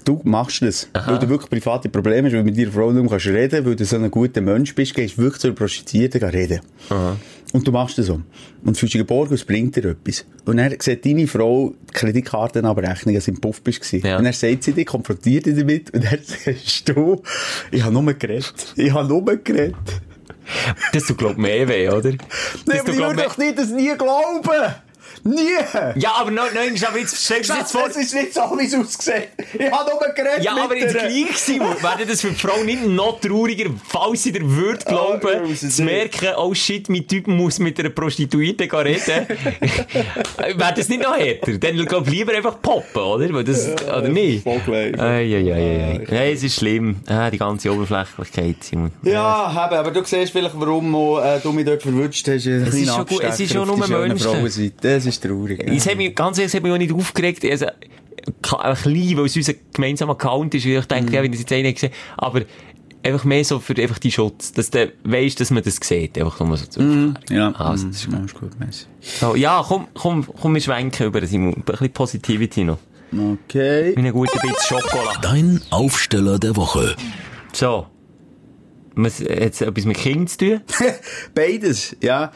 [0.05, 0.87] du machst das.
[0.93, 3.65] Weil du wirklich private Probleme hast, weil du mit deiner Frau nicht mehr kannst reden
[3.65, 6.61] weil du so ein guter Mensch bist, gehst du wirklich zu einer Prostituierten reden.
[7.51, 8.21] Und du machst das so.
[8.63, 10.25] Und fühlst dich geborgen, es bringt dir etwas.
[10.45, 13.91] Und dann sieht deine Frau die Kreditkartenabrechnung, als du im Puff bist.
[13.91, 14.17] Ja.
[14.17, 17.23] Und dann sagt sie dich, konfrontiert dich damit, und dann sagst du,
[17.71, 18.73] ich habe nur geredet.
[18.75, 19.75] Ich habe nur geredet.
[20.93, 22.11] Das tut, glaub mehr weh, oder?
[22.65, 24.41] Nein, aber ich würde doch nicht das nie glauben.
[25.23, 25.57] Nie!
[25.95, 27.87] Ja, aber nein, nein, aber jetzt stellst du dir jetzt vor...
[27.89, 29.29] Es ist nicht so, wie es aussieht.
[29.53, 32.85] Ich habe nur geredet Ja, aber jetzt gleich Simon, wäre das für die Frau nicht
[32.85, 37.07] noch trauriger, falls sie dir würde Ah, ich glauben, es zu merken, oh shit, mein
[37.07, 39.27] Typ muss mit einer Prostituierten gehen reden.
[40.37, 41.57] wäre das nicht noch härter?
[41.57, 43.33] Dann glaub ich lieber einfach poppen, oder?
[43.33, 44.43] Weil das, oder nicht?
[44.43, 44.99] voll gleich.
[44.99, 46.07] Ei, ei, ei, ei, ei.
[46.09, 46.97] Nein, es ist schlimm.
[47.07, 48.91] Ah, die ganze Oberflächlichkeit, Simon.
[49.03, 52.45] Ja, eben, aber du siehst vielleicht, warum äh, du mich dort verwünscht hast.
[52.45, 54.71] Es ist schon gut, es ist schon nur Menschen.
[55.09, 55.59] Das ist traurig.
[55.65, 57.43] Es hat mich, ganz ehrlich, es hat mich auch nicht aufgeregt.
[57.45, 57.73] Also, ein
[58.83, 60.87] bisschen, weil es unser gemeinsamer Account ist, weil ich Mhm.
[60.87, 62.41] denke, ja, wenn ich es jetzt einer gesehen aber
[63.01, 66.17] einfach mehr so für einfach die Schutz, dass du weisst, dass man das sieht.
[66.17, 67.17] Einfach nur so zur Aufklärung.
[67.29, 68.59] Ja, Also, mm, das ist ja, ist gut.
[68.59, 68.85] merci.
[68.99, 71.53] So, ja, komm, komm, komm, wir schwenken über Simon.
[71.55, 72.77] Ein bisschen Positivity noch.
[73.11, 73.93] Okay.
[73.95, 75.19] Wie einen guten Bit Schokolade.
[75.21, 76.95] Dein Aufsteller der Woche.
[77.53, 77.87] So.
[78.95, 80.61] Was, hat es etwas mit Kindern zu tun?
[81.33, 82.31] Beides, ja.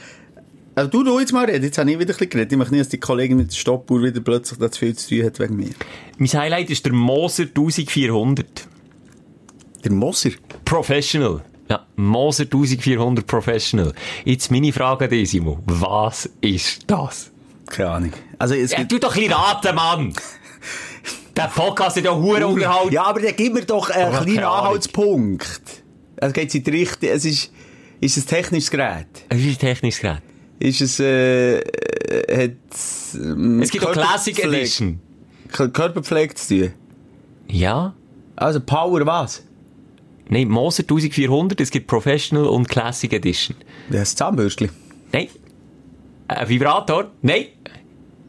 [0.76, 1.63] Also du, du jetzt mal reden.
[1.63, 2.51] Jetzt habe ich wieder ein bisschen geredet.
[2.51, 5.09] Ich möchte nicht, dass die Kollegin mit der Stoppuhr wieder plötzlich da zu viel zu
[5.09, 5.69] tun hat wegen mir.
[6.17, 8.67] Mein Highlight ist der Moser 1400.
[9.84, 10.32] Der Moser.
[10.65, 11.43] Professional.
[11.69, 13.93] Ja, Moser 1400 Professional.
[14.26, 15.59] Jetzt meine Frage an dich, Simon.
[15.65, 17.32] Was ist das?
[17.67, 18.13] Keine Ahnung.
[18.39, 18.91] Also, es Ja, gibt...
[18.91, 20.13] tu doch ein bisschen raten, Mann!
[21.36, 22.93] Der Podcast hat ja Huren unterhalten.
[22.93, 24.43] Ja, aber dann gib mir doch einen Aber kleinen.
[24.43, 25.61] Anhaltspunkt.
[26.17, 27.09] Es geht in die Richtung...
[27.09, 27.51] Es ist...
[28.01, 29.07] Ist ein technisches Gerät?
[29.30, 30.21] Es ist ein technisches Gerät.
[30.64, 32.51] Ist es, äh, äh, hat,
[33.16, 35.01] ähm, Es gibt auch Classic Edition.
[35.51, 36.74] Körperpflege zu tun.
[37.49, 37.93] Ja?
[38.38, 39.43] Also Power was?
[40.30, 43.57] Nein, Moser 1400, es gibt Professional und Classic Edition.
[43.89, 44.70] Das Zahnbürstchen.
[45.11, 45.28] Nein.
[46.30, 47.11] Ein Vibrator?
[47.22, 47.47] Nein.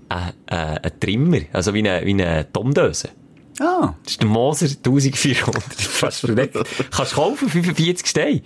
[0.08, 3.10] Ein, äh, ein Trimmer, also wie eine, wie eine Tondöse.
[3.60, 3.94] Ah.
[4.02, 5.62] Das ist der Moser 1400.
[6.00, 6.52] Kannst du nicht,
[6.90, 8.42] kannst du kaufen, 45 Steine.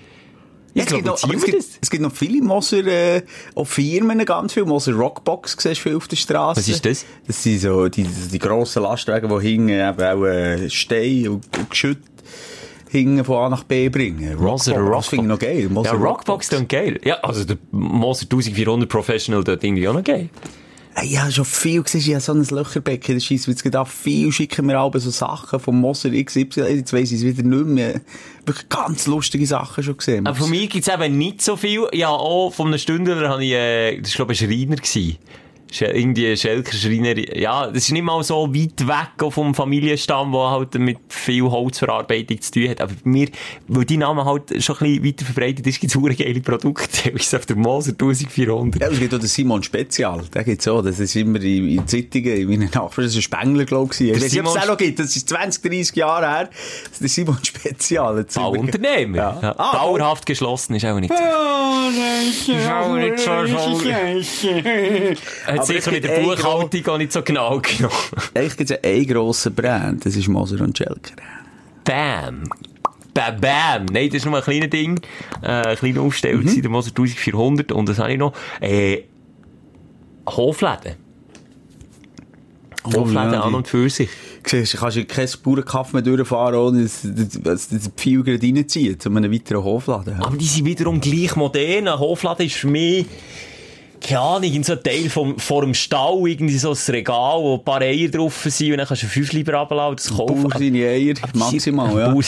[0.74, 1.78] Ich es, gibt noch, es, gibt, das.
[1.80, 3.22] es gibt noch viele Moser, äh,
[3.54, 4.64] auch Firmen ganz viel.
[4.64, 6.60] Moser Rockbox siehst du viel auf der Straße.
[6.60, 7.04] Was ist das?
[7.26, 11.70] Das sind so die, die grossen Lastwagen, die hinten eben auch äh, Steine und, und
[11.70, 11.98] Geschütt
[12.90, 14.36] hinten von A nach B bringen.
[14.36, 15.68] Moser Rockbox, das finde ich noch geil.
[15.68, 17.00] Moser Ja, Rockbox klingt geil.
[17.04, 20.28] Ja, also der Moser 1400 Professional dort irgendwie auch noch geil.
[21.00, 23.62] Äh, Ich habe schon viel gesehen, ich habe so ein Löcherbecken in der weil es
[23.62, 27.42] geht viel schicken mir auch so Sachen vom Moser XY, jetzt weiss ich es wieder
[27.42, 28.00] nicht mehr.
[28.44, 30.26] Wirklich ganz lustige Sachen schon gesehen.
[30.26, 31.86] Aber von mir gibt's eben nicht so viel.
[31.92, 35.16] Ja, auch von einem Stündler habe ich, äh, das war glaube ich ein Schreiner gewesen.
[35.70, 37.16] Irgendwie Schelker Schreiner.
[37.36, 41.44] Ja, das ist nicht mal so weit weg auch vom Familienstamm, der halt mit viel
[41.44, 42.80] Holzverarbeitung zu tun hat.
[42.80, 43.28] Aber bei mir,
[43.68, 47.12] weil die Name halt schon ein bisschen weiter verbreitet ist, gibt's hure geile Produkte.
[47.18, 48.80] Ich auf der Moser 1400.
[48.80, 50.22] Ja, es gibt auch den Simon Spezial.
[50.32, 50.82] Der gibt's auch.
[50.82, 53.04] Das ist immer in, in Zeitungen, in meinen Nachbarn.
[53.04, 54.00] Das ist ein Spengler, glaube ich.
[54.00, 54.98] Ich weiß nicht, ob es Simon auch noch gibt.
[54.98, 56.50] Das ist 20, 30 Jahre her.
[56.84, 58.24] Das ist der Simon Spezial.
[58.34, 59.16] Bauunternehmer.
[59.16, 59.38] Ja.
[59.42, 59.54] Ja.
[59.58, 62.52] Ah, Dauerhaft geschlossen ist auch nicht so.
[62.52, 63.30] Ist auch nicht so.
[65.58, 67.94] Hat sicher mit der Buchhaltung auch nicht so genau genommen.
[68.34, 70.04] Eigentlich gibt es einen grossen Brand.
[70.04, 71.14] Das ist Moser und Schelker.
[71.84, 72.44] Bam.
[73.14, 73.84] Bam, bam.
[73.86, 75.00] Nein, das ist nur ein kleines Ding.
[75.42, 76.62] Äh, ein kleiner Aufsteller, mhm.
[76.62, 77.72] der Moser 1400.
[77.72, 78.32] Und das habe ich noch.
[78.60, 79.04] Äh,
[80.28, 80.96] Hofläden.
[82.84, 84.08] Hofläden an und für sich.
[84.46, 89.16] Siehst, du kannst ja keinen Bauernkaff mehr durchfahren, ohne dass das Pfeil gerade reinzieht, um
[89.16, 90.22] einen weiteren Hofladen.
[90.22, 91.88] Aber die sind wiederum gleich modern.
[91.88, 93.06] Ein Hofladen ist für mich,
[94.00, 97.54] keine Ahnung, in so ein Teil vom, vor dem Stall, irgendwie so ein Regal, wo
[97.54, 100.42] ein paar Eier drauf sind, und dann kannst du fünf lieber runterlassen und das kaufen.
[100.42, 102.08] Bauer seine Eier, maximal, ja.
[102.10, 102.22] Bauer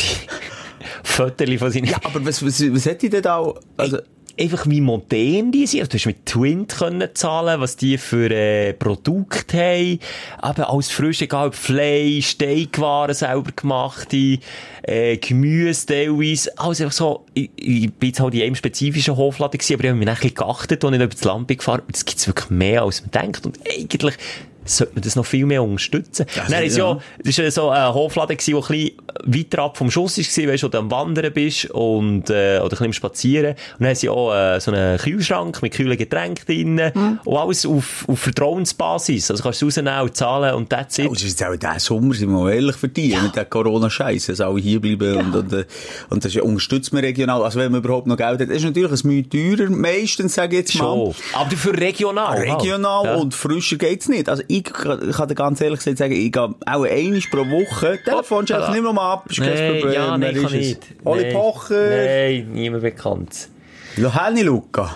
[1.03, 3.53] Fötterchen von seinen Ja, aber was, was, was hätte ich denn da?
[3.77, 3.99] Also,
[4.41, 5.81] einfach wie modern die sind.
[5.81, 9.99] Also, du hast mit Twint können zahlen, was die für äh, Produkte haben.
[10.39, 14.39] Aber alles frisch, egal ob Fleisch, Steakwaren selber gemachte,
[14.83, 16.57] äh, Gemüse teilweise.
[16.59, 19.91] Alles einfach so, ich, ich bin jetzt halt in einem spezifischen Hofladen gewesen, aber ich
[19.91, 22.05] habe mich dann ein bisschen geachtet, als ich über das Land bin gefahren Und das
[22.05, 23.47] gibt's wirklich mehr, als man denkt.
[23.47, 24.17] Und eigentlich
[24.65, 26.27] sollte man das noch viel mehr unterstützen.
[26.39, 27.01] Also, dann ist ja, ja.
[27.19, 30.25] das ist ja so ein Hofladen gewesen, der ein bisschen weiter ab vom Schuss war,
[30.53, 33.51] weißt du, wo du am Wandern bist und, äh, oder ein bisschen Spazieren.
[33.51, 37.67] Und dann haben sie auch äh, so einen Kühlschrank mit kühlen Getränken drin und alles
[37.67, 39.31] auf, auf Vertrauensbasis.
[39.31, 41.07] Also kannst du rausnehmen und zahlen und that's it.
[41.09, 43.45] Oh, das ist jetzt auch der Sommer, sind wir mal ehrlich für die, mit der
[43.45, 45.65] Corona-Scheiß, dass alle hier bleiben und, und, äh,
[46.11, 48.49] und das ist- unterstützt man regional, also wenn man überhaupt noch Geld hat.
[48.49, 50.85] Das ist natürlich ein Mühe teurer, meistens, sage ich jetzt mal.
[50.87, 51.15] Schon.
[51.35, 52.39] Aber dafür regional.
[52.39, 53.05] Regional.
[53.05, 53.15] Ja.
[53.17, 54.29] und frischer geht's nicht.
[54.29, 56.55] Also ich kann ich kann dir ganz ehrlich gesagt sagen, ich gehe auch
[56.85, 58.75] einmal pro Woche, Telefon stellt Hoppala.
[58.75, 59.93] nicht mehr ab, ist kein Nee, Problem.
[59.95, 60.79] ja, nein, kann nicht.
[61.05, 61.33] Oli Nein.
[61.33, 63.49] Pocher, Nein, niemand bekannt.
[63.97, 64.95] Lohani Luca.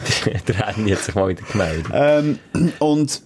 [0.48, 1.86] Der Henny hat sich mal wieder gemeldet.
[1.92, 2.38] Ähm,
[2.78, 3.22] und,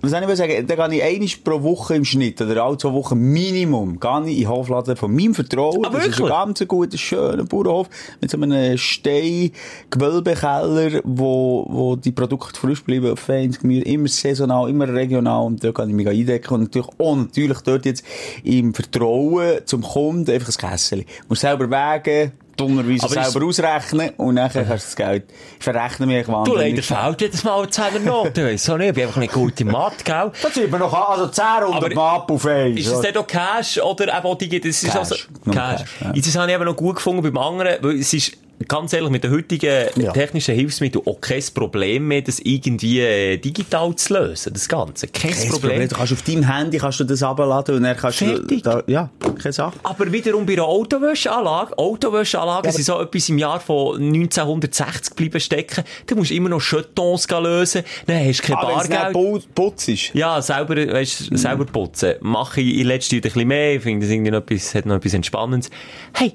[0.00, 2.92] was soll ich sagen, da gehe ich einmal pro Woche im Schnitt, oder alle zwei
[2.92, 5.82] Wochen Minimum, gehe ich in den Hofladen von meinem Vertrauen.
[5.84, 6.28] Ah, das ist ein wirklich?
[6.28, 7.88] ganz guter, schöner Bauernhof,
[8.20, 14.86] mit so einem Stein-Gewölbekeller, wo, wo die Produkte frisch bleiben, feines Gemüse, immer saisonal, immer
[14.88, 16.52] regional, und da kann ich mich eindecken.
[16.54, 18.04] Und natürlich, und natürlich dort jetzt
[18.42, 21.04] im Vertrauen zum Kunden einfach ein Kessel.
[21.28, 25.24] Muss selber wägen, dummerweise Aber selber ausrechnen, und dann kannst du das Geld,
[25.58, 28.44] ich verrechne mich Du, leider fehlt jedes Mal eine 10er Note.
[28.44, 30.30] weiss auch nicht, ich bin einfach nicht gut im Mathe, gell?
[30.42, 32.80] Da zieht man noch an, also 10 Runden Map auf eins.
[32.80, 35.54] Ist es dann auch Cash oder eben auch die, das ist Cash, also, Cash.
[35.54, 36.12] Cash, ja.
[36.14, 38.32] Jetzt, Das habe ich eben noch gut gefunden beim anderen, weil es ist,
[38.68, 40.12] ganz ehrlich, mit den heutigen Ja.
[40.12, 45.08] technischen Hilfsmitteln auch kein Problem mehr, das irgendwie äh, digital zu lösen, das Ganze.
[45.08, 45.70] Kein, Kein Problem.
[45.72, 45.88] Problem.
[45.88, 48.62] Du kannst auf deinem Handy kannst du das abladen und dann kannst Fertig.
[48.62, 48.70] du...
[48.70, 49.78] Da, ja, keine Sache.
[49.82, 55.40] Aber wiederum bei einer Autowäscheanlage, Autowäscheanlagen Ja, sind so etwas im Jahr von 1960 bleiben
[55.40, 59.16] stecken, da musst du immer noch gehen lösen, dann hast du kein Ah, wenn Bargeld.
[59.16, 60.14] Pu- Putz ist.
[60.14, 62.14] Ja, selber, weißt, selber putzen.
[62.20, 63.74] Mache ich in letzter Zeit ein bisschen mehr.
[63.76, 65.70] Ich finde, das irgendwie noch etwas, hat noch etwas Entspannendes.
[66.14, 66.32] Hey,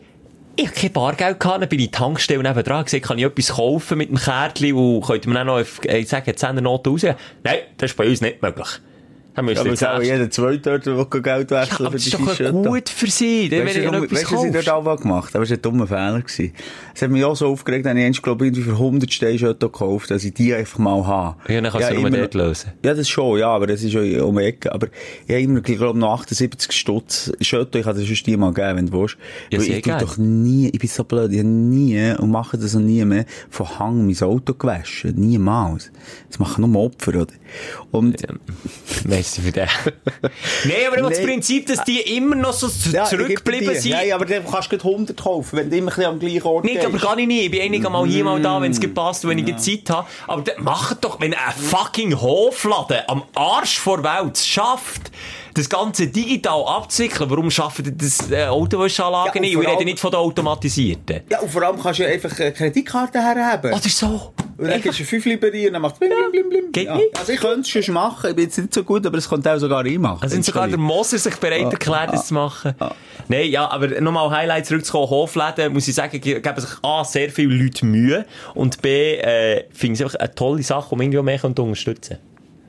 [0.62, 3.56] ich habe kein Bargeld gehabt, bin ich in die Tankstelle nebenan gesagt, kann ich etwas
[3.56, 7.04] kaufen mit dem Kärtchen und könnt ihr mir dann noch, ich sage, 10 Noten raus?
[7.04, 8.68] Nein, das ist bei uns nicht möglich.
[9.40, 11.94] Dann müsst ihr Aber jetzt es auch erst- jeder Zweite dort, Geld ja, wechseln aber
[11.96, 12.68] das für ist die doch T-Shirts.
[12.68, 15.34] gut für sie, dann, Weißt wenn du, noch etwas weißt was ich dort auch gemacht
[15.34, 15.40] habe?
[15.46, 16.22] Das war ein dummer Fehler.
[16.22, 16.52] gewesen.
[16.94, 20.24] Es hat mich auch so aufgeregt, dass ich glaube irgendwie für 100 Steinschötten gekauft, dass
[20.26, 21.38] ich die einfach mal habe.
[21.54, 22.72] Ja, dann kannst du immer dort noch- lösen.
[22.84, 24.74] Ja, das schon, ja, aber das ist ja um die Ecke.
[24.74, 24.88] Aber
[25.26, 27.32] ich habe immer, glaube noch 78 Stutz.
[27.40, 29.18] Schötten, ich kann dir sonst die mal geben, wenn du willst.
[29.52, 30.02] Ja, ich tu gerne.
[30.04, 33.26] doch nie, ich bin so blöd, ich habe nie, und mache das auch nie mehr,
[33.50, 35.16] von Hang mein Auto gewaschen.
[35.16, 35.92] Niemals.
[36.28, 37.28] Das machen nur Opfer, oder?
[37.92, 38.18] Und,
[39.38, 39.68] Merci für den.
[40.66, 41.26] Nein, aber immer das Nee.
[41.26, 43.92] Prinzip, dass die immer noch so Ja, zurückgeblieben sind.
[43.92, 46.76] Ja, aber dann kannst du gleich 100 kaufen, wenn du immer am gleichen Ort Nicht,
[46.76, 46.86] gehst.
[46.88, 47.42] aber gar nicht nie.
[47.42, 48.74] Ich bin einiger mal hier, mal da, wenn Mm.
[48.74, 50.08] es gepasst, wenn ich Zeit habe.
[50.28, 55.12] Aber dann macht doch, wenn ein fucking Hofladen am Arsch vor Welt schafft,
[55.54, 59.60] das Ganze digital abzuwickeln, warum schaffen die das äh, Autowäscheanlagen Ja, nicht?
[59.60, 61.22] Wir reden nicht von den automatisierten.
[61.30, 63.72] Ja, und vor allem kannst du ja einfach eine Kreditkarte herhaben.
[63.74, 64.34] Oh, das ist so.
[64.60, 66.72] Und dann gibst du 5 Liberie und dann macht es blim, blim, blim, blim.
[66.72, 66.96] Geht ja.
[66.96, 67.18] nicht.
[67.18, 69.54] Also ich könnte es schon machen, ich bin jetzt nicht so gut, aber es könnte
[69.54, 70.20] auch sogar ich machen.
[70.22, 72.74] Also sind sogar der Moser sich bereit erklärt, das zu machen.
[73.28, 75.10] Nein, ja, aber nochmal Highlight zurückzukommen.
[75.10, 79.64] Hofläden, muss ich sagen, ge- geben sich A, sehr viele Leute Mühe und B, äh,
[79.74, 82.18] finde ich es einfach eine tolle Sache, um irgendwie mehr zu unterstützen.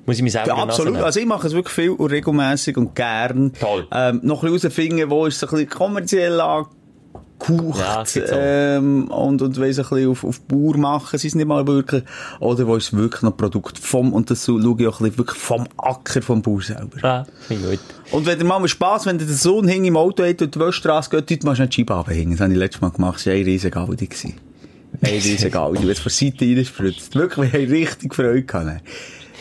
[0.07, 0.97] Muss ich mich selber Ja, absolut.
[0.97, 3.53] Also ich mache es wirklich viel und regelmässig und gern.
[3.61, 3.86] Toll.
[3.93, 6.66] Ähm, noch ein bisschen herausfinden, wo ist es ein bisschen kommerziell Ja,
[7.47, 8.36] gibt's auch.
[8.38, 11.18] ähm, und, und weiss ein bisschen auf, auf Bauer machen.
[11.18, 12.03] Sie ist nicht mal wirklich,
[12.38, 15.18] oder wo ist es wirklich noch Produkt vom, und das schaue ich auch ein bisschen
[15.18, 16.99] wirklich vom Acker vom Bauer selber.
[17.03, 17.78] Ja, ich gut.
[18.12, 21.11] Und wenn der Mama Spass, wenn der Sohn hing im Auto hat und die Wäschstrasse
[21.11, 22.32] geht, dort machst du nicht die Scheibe runterhängen.
[22.32, 23.16] Das habe ich letztes Mal gemacht.
[23.16, 24.07] Das war ein riesen Gaudi.
[24.07, 24.34] gewesen.
[25.03, 25.82] Ein riesen Gaudi.
[25.82, 27.14] Wenn es von Seite reinspritzt.
[27.14, 28.82] Wirklich, wir haben richtig Freude gehabt.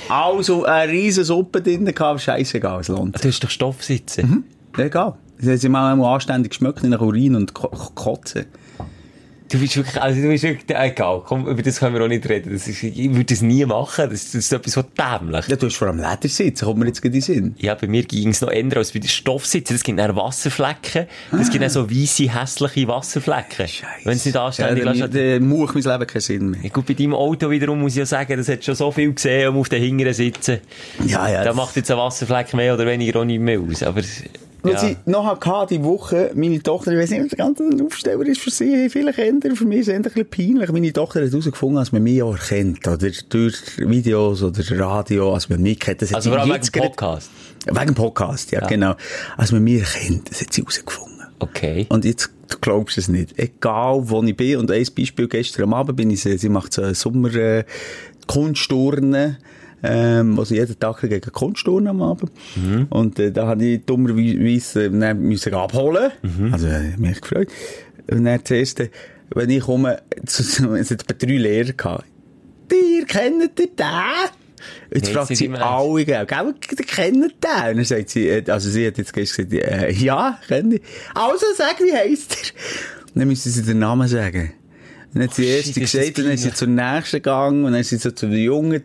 [0.08, 4.44] Also, eine riesen Suppe drin gehabt, scheissegal, es lohnt Du hast doch Stoff sitzen.
[4.76, 4.86] sich.
[4.86, 5.16] Egal.
[5.40, 8.46] Sie haben mal einmal anständig geschmeckt nach Urin und Ko Ko- Kotzen.
[9.52, 12.08] Du bist wirklich, also du bist wirklich, äh, egal, komm, über das können wir auch
[12.08, 12.54] nicht reden.
[12.54, 14.08] Das ist, ich würde das nie machen.
[14.08, 15.48] Das, das ist etwas so dämlich.
[15.48, 17.56] Ja, du hast vor allem Ledersitz, kommt mir jetzt gerade in Sinn.
[17.58, 19.76] Ja, bei mir ging es noch ändern als bei den Stoffsitzen.
[19.76, 21.08] Das gibt dann Wasserflecken.
[21.32, 23.66] Das gibt dann so weisse, hässliche Wasserflecken.
[24.04, 25.02] Wenn es nicht anständig ja, lässt.
[25.02, 26.60] dann, dann macht mein Leben keinen Sinn mehr.
[26.62, 29.12] Ja, gut, bei deinem Auto wiederum muss ich ja sagen, das hat schon so viel
[29.16, 30.60] gesehen, um auf den Hinteren zu sitzen.
[31.08, 31.44] Ja, ja.
[31.44, 33.82] Da macht jetzt ein Wasserfleck mehr oder weniger auch nicht mehr aus.
[33.82, 34.02] Aber,
[34.62, 34.90] Was ja.
[34.90, 38.42] ich noch hatte, die Woche, meine Tochter, ich weiß nicht, ob der ganze Aufsteller ist
[38.42, 40.72] für sie, viele Kinder, für mich ist es ein bisschen peinlich.
[40.72, 45.48] Meine Tochter hat herausgefunden, dass man mich auch erkennt, oder durch Videos oder Radio, als
[45.48, 46.02] man mich kennt.
[46.02, 47.32] Das hat Also sie vor allem wegen dem Podcast.
[47.66, 48.96] Wegen dem Podcast, ja, genau.
[49.38, 51.10] Als man mich erkennt, das hat sie herausgefunden.
[51.40, 51.86] Okay.
[51.88, 53.40] Und jetzt, du glaubst es nicht.
[53.40, 54.58] Egal, wo ich bin.
[54.58, 57.64] Und ein Beispiel, gestern am Abend bin ich, sie sie macht so einen Sommer, äh,
[58.28, 59.38] Kunstturnen,
[59.84, 62.32] ähm, also jeden Tag gegen Kunstturnen am Abend.
[62.90, 66.12] Und, äh, da habe ich dummerweise, äh, dann müssen abholen.
[66.52, 67.50] Also, äh, mich gefreut.
[68.10, 68.90] Und dann zuerst, äh,
[69.34, 72.06] wenn ich komme, es hat drei Lehrer gehabt.
[72.72, 73.86] Ihr kennt ihr den?
[74.94, 77.70] Jetzt fragt sie alle, gell, gell, die kennen den.
[77.70, 80.82] Und dann sagt sie, äh, also sie hat jetzt gestern gesagt, äh, ja, kenne ich.
[81.14, 83.10] Also sag, wie heisst er?
[83.14, 84.54] Und dann müssen sie den Namen sagen.
[85.14, 87.90] Dann hat sie Oh, erst gesagt, dann ist sie zur nächsten gegangen, und dann ist
[87.90, 88.84] sie so zu der jungen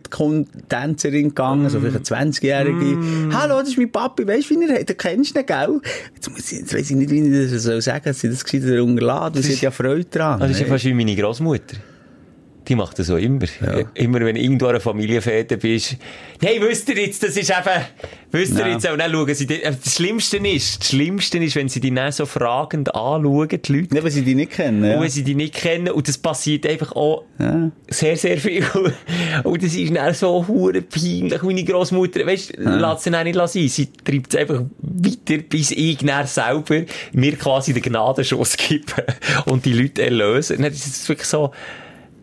[0.69, 2.73] Tänzerin gegangen, so vielleicht eine 20-Jährige.
[2.73, 3.33] Mm.
[3.33, 4.89] Hallo, das ist mein Papi, weisst du, wie er heißt?
[4.89, 5.81] Du kennst ihn, gell?
[6.15, 8.43] Jetzt, muss ich, jetzt weiss ich nicht, wie ich das soll sagen, dass sie das
[8.43, 10.39] gescheit oder unterladen, weil sie hat ja Freude dran.
[10.39, 11.77] Das ist ja fast wie meine Großmutter.
[12.67, 13.45] Die macht das so immer.
[13.93, 15.97] Immer wenn irgendwo an einer Familienfete bist.
[16.41, 17.85] Hey, wisst ihr jetzt, das ist eben,
[18.31, 18.73] wisst ihr Ja.
[18.73, 21.69] jetzt auch, und dann schauen sie, die- äh, das Schlimmste ist, das Schlimmste ist, wenn
[21.69, 23.93] sie dich dann so fragend anschauen, die Leute.
[23.93, 24.99] Nicht, weil sie die nicht kennen, Und ja.
[25.01, 27.69] wenn sie dich nicht kennen, und das passiert einfach auch Ja.
[27.87, 28.65] sehr, sehr viel.
[29.43, 31.41] Und das ist dann so hure peinlich.
[31.43, 33.67] Meine Großmutter, weißt, du, lässt sie dann nicht sein.
[33.67, 36.81] Sie treibt es einfach weiter, bis ich dann selber
[37.13, 38.85] mir quasi den Gnadenschuss gebe
[39.45, 40.55] und die Leute erlöse.
[40.55, 41.51] Und dann ist es wirklich so,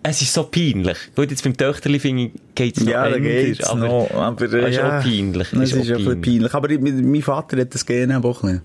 [0.03, 0.99] es ist so peinlich.
[1.15, 4.71] Gut, jetzt beim Töchterli finde ich, geht's noch Ja, da geht's aber, noch, aber, das
[4.71, 4.99] ist ja.
[4.99, 5.49] auch peinlich.
[5.53, 6.55] Das ist, auch auch ein bisschen peinlich.
[6.55, 8.63] Aber ich- mein Vater hat das gerne auch bisschen.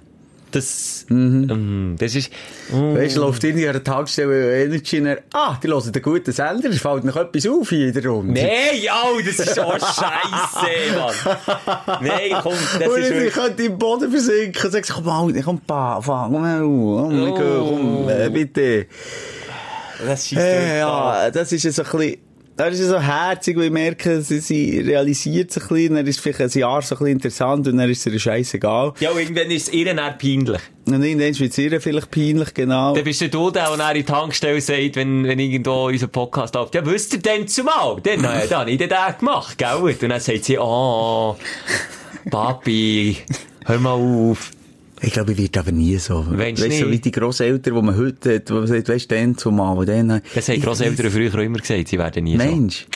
[0.49, 2.31] Das, ähm, das ist,
[2.71, 6.31] mm, Weißt du, läuft irgendwie an der Tankstelle Energy und ah, die hören den guten
[6.31, 8.31] Sender, es fällt noch etwas auf in der Runde.
[8.31, 11.99] Nee, ja, das ist so scheiße, Mann.
[12.01, 13.33] Nee, komm, das und ist ich wirklich...
[13.33, 18.29] könnte im Boden versinken sagst, komm mal, komm, pa, fang, komm mal, komm, komm, äh,
[18.29, 18.85] bitte.
[20.05, 22.17] Das ist Äh, ja, das ist ja so ein bisschen,
[22.55, 26.07] das ist ja so herzig, weil ich merke, sie, sie realisiert sich ein bisschen, dann
[26.07, 28.93] ist vielleicht ein Jahr so ein bisschen interessant und dann ist es ihr scheißegal.
[28.99, 30.61] Ja, und irgendwann ist es ihr dann peinlich.
[30.85, 32.95] Und irgendwann wird es ihr vielleicht peinlich, genau.
[32.95, 36.55] Dann bist du du der, der in die Tankstelle sagt, wenn, wenn irgendwo unser Podcast
[36.55, 37.97] läuft, ja, wisst ihr denn zumal?
[38.01, 38.89] Dann, äh, dann habe ich den
[39.19, 39.75] gemacht, gell?
[39.75, 41.35] Und dann sagt sie, oh,
[42.31, 43.17] Papi,
[43.65, 44.51] hör mal auf.
[45.01, 46.25] Ich glaube, ich werde aber nie so.
[46.27, 49.15] Weißt du so wie die Grosseltern, die man heute hat, wo man sagt, weißt du,
[49.15, 50.21] den zumal, wo den...
[50.33, 52.43] Das haben Grosseltern früher auch immer gesagt, sie werden nie so.
[52.43, 52.87] Mensch.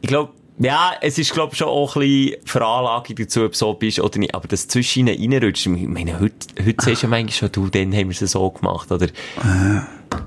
[0.00, 3.74] Ich glaube, ja, es ist, glaube schon auch ein bisschen Veranlagung dazu, ob du so
[3.74, 4.34] bist oder nicht.
[4.34, 6.34] Aber das zwischen ihnen reinrutscht, ich meine, heute,
[6.64, 9.08] heute siehst du ja manchmal schon, du, dann haben wir es so gemacht, oder?
[9.08, 9.86] Wieder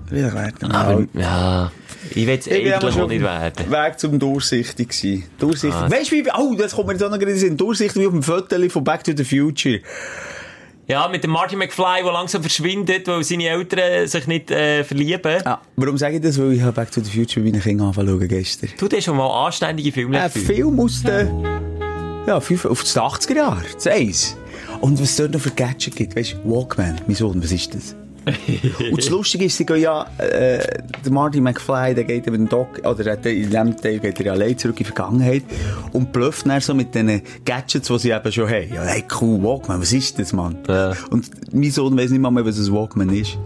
[0.09, 0.71] werden.
[0.71, 1.71] Aber, ja,
[2.11, 3.71] ich will es eigentlich schon nicht werden.
[3.71, 5.23] Weg zum Durchsichtig gewesen.
[5.39, 5.73] Durchsichtig.
[5.73, 5.89] Ah.
[5.91, 7.57] Weißt du, wie, oh, das kommt mir jetzt auch noch gerade in.
[7.57, 9.79] Durchsichtig wie auf dem Foto von Back to the Future.
[10.87, 15.45] Ja, mit dem Marty McFly, der langsam verschwindet, weil seine Eltern sich nicht äh, verlieben.
[15.45, 16.39] Ah, warum sage ich das?
[16.39, 18.69] Weil ich habe Back to the Future bei meinen Kindern anfangen gestern.
[18.79, 20.31] Du hast schon mal anständige Filme Ein.
[20.31, 21.45] Film aus den,
[22.25, 23.63] ja, fünf- auf die 80er Jahre.
[23.73, 24.37] Das Eins.
[24.79, 27.73] Und was es dort noch für Gadget gibt, weißt du, Walkman, mein Sohn, was ist
[27.75, 27.93] das?
[28.91, 30.59] Und das Lustige ist, sie gehen ja, äh,
[31.05, 34.31] der Marty McFly, der geht eben Doc, oder der- in dem Teil geht er ja
[34.33, 35.43] allein zurück in die Vergangenheit
[35.93, 38.73] und blufft dann so mit den Gadgets, die sie eben schon haben.
[38.73, 40.57] Ja, hey, cool, Walkman, was ist das, Mann?
[40.67, 40.93] Ja.
[41.09, 43.37] Und mein Sohn weiss nicht mal mehr, was ein Walkman ist.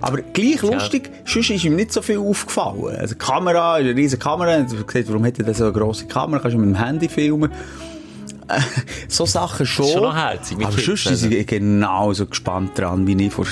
[0.00, 2.96] Aber gleich lustig, sonst ist ihm nicht so viel aufgefallen.
[2.96, 6.06] Also die Kamera, eine riesige Kamera, und du siehst, warum hat er so eine grosse
[6.06, 7.50] Kamera, kannst du mit dem Handy filmen.
[9.08, 9.86] So Sachen schon.
[9.88, 13.44] Schon noch herzig Aber sonst sind sie genauso gespannt dran, wie ich vor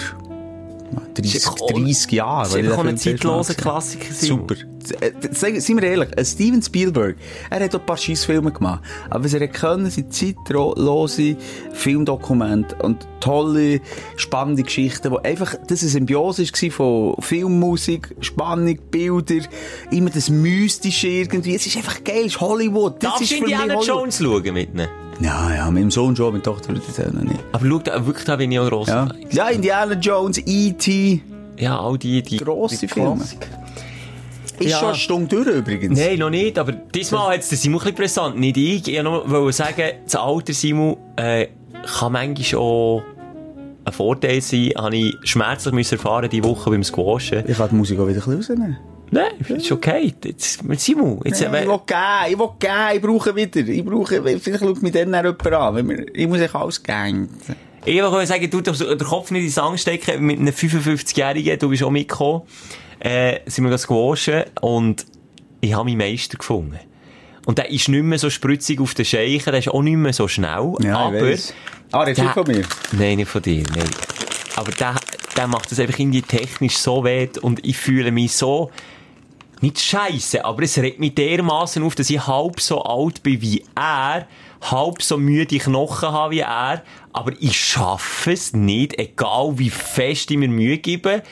[1.14, 2.42] 30, ist einfach auch- 30 Jahren.
[2.44, 4.04] Das ist einfach ein zeitloser Klassiker.
[4.06, 4.14] habe.
[4.26, 4.54] Super.
[5.00, 7.16] Äh, Seien wir ehrlich, ein Steven Spielberg,
[7.50, 8.82] er hat auch ein paar Scheissfilme gemacht.
[9.10, 11.36] Aber was er können, sind zeitlose
[11.72, 13.80] Filmdokumente und tolle,
[14.16, 19.44] spannende Geschichten, wo einfach, das eine Symbiose war von Filmmusik, Spannung, Bilder,
[19.90, 21.56] immer das Mystische irgendwie.
[21.56, 23.02] Es ist einfach geil, es ist Hollywood.
[23.02, 23.86] Das Darfst ist für mich Indiana Hollywood.
[23.88, 24.88] Jones schauen mit ihnen?
[25.20, 27.40] Ja, ja, mit dem Sohn schon, mit der Tochter würde ich das noch nicht.
[27.52, 28.88] Aber schau, da, wirklich, da bin ich auch gross.
[28.88, 31.22] Ja, ja Indiana Jones, E.T.,
[31.58, 33.16] Ja, all die, die grosse die Filme.
[33.16, 33.46] Klassiker.
[34.58, 34.78] Ist Ja.
[34.78, 35.98] schon eine Stunde durch übrigens.
[35.98, 38.88] Nein, noch nicht, aber diesmal hat es der Simon ein bisschen präsent, nicht ich.
[38.88, 41.48] Ich wollte nur sagen, das Alter Simon äh,
[41.98, 43.02] kann manchmal auch
[43.84, 47.44] ein Vorteil sein, habe ich schmerzlich müssen erfahren diese Woche beim Squashen.
[47.46, 48.76] Ich kann die Musik auch wieder ein bisschen rausnehmen.
[49.10, 50.12] Nein, ist okay.
[50.24, 52.00] Jetzt, Simon, jetzt, Nein, ich will geben,
[52.30, 53.60] ich will geben, ich brauche wieder.
[53.60, 55.88] Ich brauche, vielleicht schaut mich dann jemand an.
[55.88, 57.28] Wir, ich muss euch alles geben.
[57.84, 60.26] Ich wollte sagen, du darfst den Kopf nicht in den Sand stecken.
[60.26, 62.42] Mit einem 55-Jährigen, du bist auch mitgekommen,
[62.98, 65.06] äh, sind wir squashen und
[65.60, 66.80] ich habe meinen Meister gefunden.
[67.46, 70.12] Und der ist nicht mehr so spritzig auf den Scheichen, der ist auch nicht mehr
[70.12, 70.72] so schnell.
[70.82, 71.32] Ja, aber.
[71.92, 72.64] Ah, redest du der- von mir?
[72.90, 73.88] Nein, nicht von dir, nein.
[74.56, 74.96] Aber der,
[75.36, 78.72] der macht das einfach irgendwie technisch so weh und ich fühle mich so,
[79.62, 83.64] nicht scheiße, aber es regt mich dermaßen auf, dass ich halb so alt bin wie
[83.74, 84.26] er,
[84.70, 86.82] halb so müde Knochen habe wie er,
[87.12, 91.22] aber ich schaffe es nicht, egal wie fest ich mir Mühe gebe,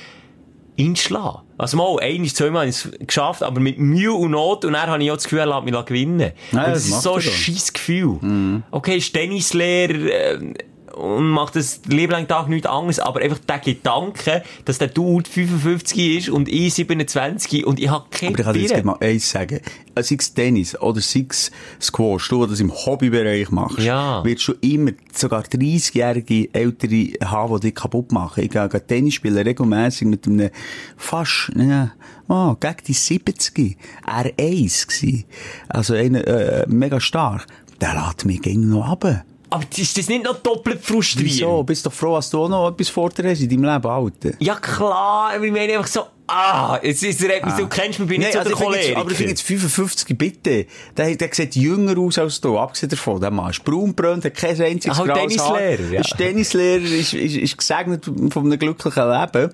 [0.76, 1.40] ihn zu schlagen.
[1.56, 4.88] Also mal, ein, zweimal habe ich es geschafft, aber mit Mühe und Not, und dann
[4.88, 6.32] habe ich auch das Gefühl, er lässt mich gewinnen.
[6.52, 8.62] Ja, und das das ist so ein scheiß Gefühl.
[8.70, 10.54] Okay, ist Tennislehrer, ähm,
[10.94, 15.28] und macht das Leben lang Tag nichts anderes, aber einfach der Gedanke, dass der Dude
[15.28, 18.96] 55 ist und ich 27 und ich habe keine Aber ich kann dir jetzt mal
[19.00, 19.60] eins sagen.
[19.94, 24.24] Äh, Sei es Tennis oder sei es Squash, du, das im Hobbybereich machst, Ja.
[24.24, 28.44] wirst du immer sogar 30-jährige Ältere haben, die dich kaputt machen.
[28.44, 30.50] Ich gehe Tennis spielen regelmässig mit einem
[30.96, 31.92] fast, ja,
[32.28, 33.76] oh, gegen die 70
[34.06, 35.26] R1 gsi.
[35.68, 37.46] Also einer, äh, mega stark.
[37.80, 39.24] Der lässt mich gegen noch runter.
[39.54, 41.32] Aber ist das nicht noch doppelt frustrierend?
[41.32, 41.62] Wieso?
[41.62, 44.30] Bist doch froh, dass du auch noch etwas vor dir hast in deinem Leben, Alter.
[44.40, 48.40] Ja klar, ich meine einfach so, ah, es ist, du kennst mich, bin nicht so
[48.40, 49.00] also der jetzt- Choleriker.
[49.00, 50.66] aber ich finde jetzt 55, bitte.
[50.96, 53.20] Der, der sieht jünger aus als du, abgesehen davon.
[53.20, 55.14] Der Mann ist braunbrönt, hat kein einziges Halt.
[55.14, 56.00] Tennislehrer, ja.
[56.00, 59.52] Ist Tennislehrer, ist, ist, ist gesegnet von einem glücklichen Leben.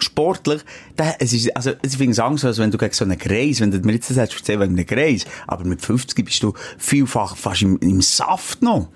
[0.00, 0.60] Sportlich,
[0.98, 3.60] der, es ist, also, ich finde es Angst, als wenn du gegen so einen Kreis,
[3.60, 6.52] wenn du mir jetzt das hättest erzählt wegen einem Kreis, aber mit 50 bist du
[6.76, 8.88] vielfach fast im, im Saft noch.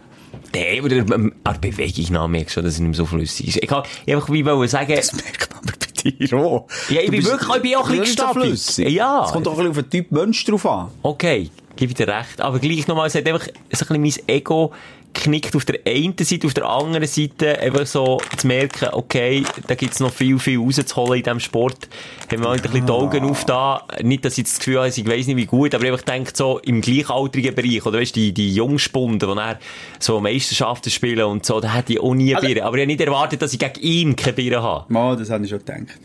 [0.54, 3.56] Nee, aber ähm, an der Bewegung nach merkst du, dass er nicht so flüssig ist.
[3.62, 6.66] Ich kann einfach wie wollen sagen, Das merkt man aber bei dir auch.
[6.88, 8.88] Ja, ich bin wirklich- ich bin auch ein bisschen flüssig.
[8.90, 9.24] Ja.
[9.26, 10.88] Es kommt auch ein bisschen auf den Typ Mensch drauf an.
[11.02, 12.40] okay, gebe ich dir recht.
[12.40, 14.72] Aber gleich nochmal, es hat einfach so ein bisschen mein Ego
[15.14, 19.74] knickt auf der einen Seite, auf der anderen Seite einfach so zu merken, okay, da
[19.74, 21.88] gibt's noch viel, viel rauszuholen in diesem Sport.
[22.30, 23.86] Haben wir halt ein bisschen die Augen auf da.
[24.02, 26.32] Nicht, dass ich das Gefühl habe, ich weiss nicht wie gut, aber ich einfach denke
[26.34, 29.56] so im gleichaltrigen Bereich, oder weißt die, die Jungspunden, die dann
[29.98, 32.64] so Meisterschaften spielen und so, da hätte ich auch nie eine Also- Birne.
[32.66, 34.92] Aber ich habe nicht erwartet, dass ich gegen ihn keine Birne habe.
[34.92, 35.98] Mal, das habe ich schon gedacht.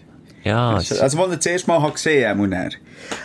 [0.44, 2.70] Ja, Also, als ich das erste Mal gesehen habe, muss er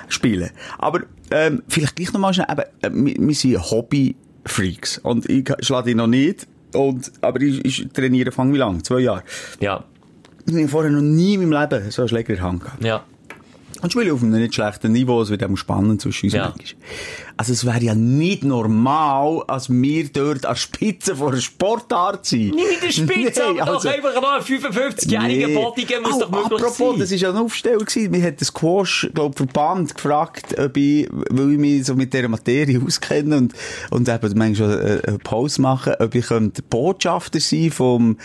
[0.09, 0.51] spielen.
[0.79, 4.15] Aber, ähm, vielleicht gleich nochmal schnell, eben, äh, wir, wir sind
[4.45, 4.99] Hobby-Freaks.
[4.99, 6.47] Und ich schlage dich noch nicht.
[6.75, 8.83] Und, aber ich, ich trainiere, fang wie lang?
[8.83, 9.23] Zwei Jahre.
[9.61, 9.85] ja,
[10.47, 12.85] Ich habe vorher noch nie in meinem Leben so einen Schläger in der Hand gehabt.
[12.85, 13.05] ja.
[13.81, 16.49] Und spiele auf einem nicht schlechten Niveau, es wird auch spannend zwischen uns Ja.
[16.57, 16.83] manchmal.
[17.37, 22.27] Also es wäre ja nicht normal, als wir dort an der Spitze von einer Sportart
[22.27, 22.55] sind.
[22.55, 25.55] Nicht in der Spitze, Nee, aber also- doch einfach noch ein 55-jähriger Nee.
[25.55, 26.99] Bodiger muss Oh, doch möglich apropos, sein.
[27.01, 27.85] das war ja eine Aufstellung.
[28.11, 32.29] Mir hat der Squash, glaub, Verband gefragt, ob ich, weil ich mich so mit dieser
[32.29, 33.55] Materie auskenne und,
[33.91, 38.19] und eben manchmal äh, eine Pause machen, ob ich könnte Botschafter sein vom,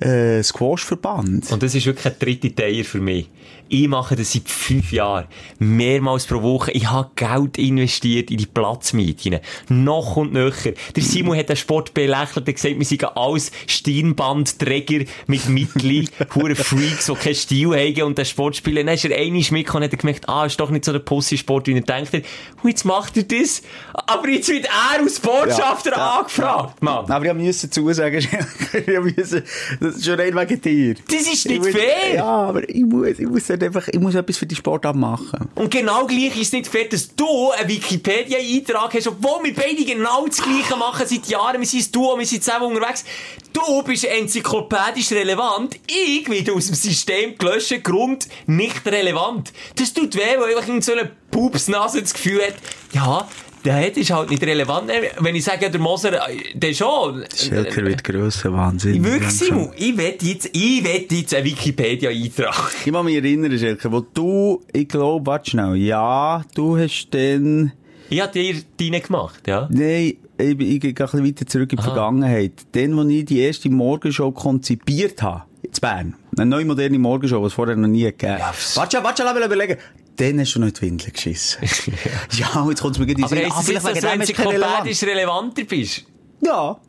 [0.00, 1.50] äh, Squash-Verband.
[1.52, 3.30] Und das ist wirklich ein dritter Teil für mich.
[3.74, 5.24] Ich mache das seit fünf Jahren.
[5.58, 6.72] Mehrmals pro Woche.
[6.72, 9.38] Ich habe Geld investiert in die Platzmieten.
[9.70, 10.72] Noch und nöcher.
[10.94, 16.54] Der Simon hat den Sport belächelt und gesagt, wir seien alles Stirnbandträger mit Mitteln, hure
[16.54, 18.84] Freaks, die keinen Stil haben und den Sport spielen.
[18.86, 21.66] Dann ist er einmal mitgekommen und hat gemerkt, ah, ist doch nicht so der Pussy-Sport,
[21.68, 22.12] wie er denkt.
[22.12, 23.62] Und jetzt macht er das.
[23.94, 26.18] Aber jetzt wird er als Botschafter Ja.
[26.18, 27.10] angefragt, Mann.
[27.10, 28.18] Aber ich musste zusagen,
[28.72, 29.44] ich musste,
[29.80, 30.94] das ist schon rein wegen dir.
[31.08, 32.16] Das ist Ich nicht muss- fair.
[32.16, 35.48] Ja, aber ich muss, ich muss halt einfach, ich muss etwas für die Sportart machen.
[35.54, 39.84] Und genau gleich ist es nicht fair, dass du einen Wikipedia-Eintrag hast, obwohl wir beide
[39.84, 41.60] genau das Gleiche machen seit Jahren.
[41.60, 43.04] Wir sind du, wir sind zusammen unterwegs.
[43.52, 45.76] Du bist enzyklopädisch relevant.
[45.86, 47.82] Ich werde aus dem System gelöscht.
[47.82, 49.52] Grund nicht relevant.
[49.76, 52.54] Das tut weh, weil einfach in so einer Pupsnase das Gefühl hat,
[52.92, 53.28] ja,
[53.64, 54.90] der ist halt nicht relevant.
[55.20, 57.24] Wenn ich sage, der Moser, äh, der schon.
[57.34, 59.04] Schelker wird grösser, Wahnsinn.
[59.04, 62.72] Wirklich, Simon, ich wette jetzt, ich wette jetzt einen Wikipedia-Eintrag.
[62.84, 67.72] Ich muss mich erinnern, Schelker, wo du, ich glaube, warte schnell, ja, du hast dann,
[68.10, 69.68] Ich habe dir deine gemacht, ja.
[69.70, 72.52] nein, ich, ich gehe ein bisschen weiter zurück in die Vergangenheit.
[72.72, 77.46] Dann, wo ich die erste Morgenshow konzipiert habe, in Bern, eine neue moderne Morgenshow, die
[77.46, 78.76] es vorher noch nie gegeben Ja, hat.
[78.76, 79.76] Warte schon, warte schon, lass mich überlegen.
[80.16, 81.60] Dann hast du noch die Windel geschissen.
[82.32, 83.74] ja, jetzt kommt es mir gerade in Aber den Sinn.
[83.74, 84.20] jetzt, dass du dem Relevant.
[84.20, 86.04] enzyklopädisch relevanter bist?
[86.44, 86.76] Ja.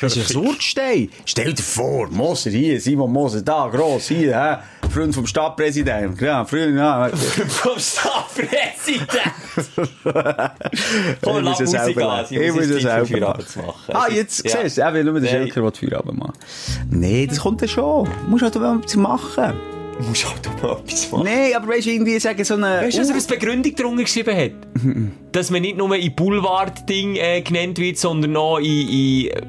[0.00, 1.08] Das ist ein Urgestein.
[1.24, 4.88] Stell dir vor, Moser hier, Simon Moser da, gross hier, hä?
[4.92, 6.24] Freund vom Stadtpräsidenten.
[6.24, 7.08] Ja, Freund, ja.
[7.10, 9.08] Vom Stadtpräsident!
[11.22, 12.26] Komm, Ich muss lass Musik an, machen.
[12.30, 13.44] ich Ich muss es selber machen.
[13.66, 13.94] machen.
[13.94, 14.62] Ah, jetzt ja.
[14.62, 15.42] siehst du, eben nur der Nein.
[15.46, 16.34] Schelker, der die Feierabend macht.
[16.90, 18.06] Nee, das kommt ja schon.
[18.24, 19.52] Du musst halt auch etwas machen.
[20.00, 21.24] Musst halt auch mal etwas machen.
[21.24, 22.82] Nee, aber weißt du, irgendwie sagen so eine...
[22.82, 24.52] Weißt du, was er als Begründung drunter geschrieben hat?
[25.32, 29.42] Dass man nicht nur in Boulevard-Ding äh, genannt wird, sondern auch in, in äh,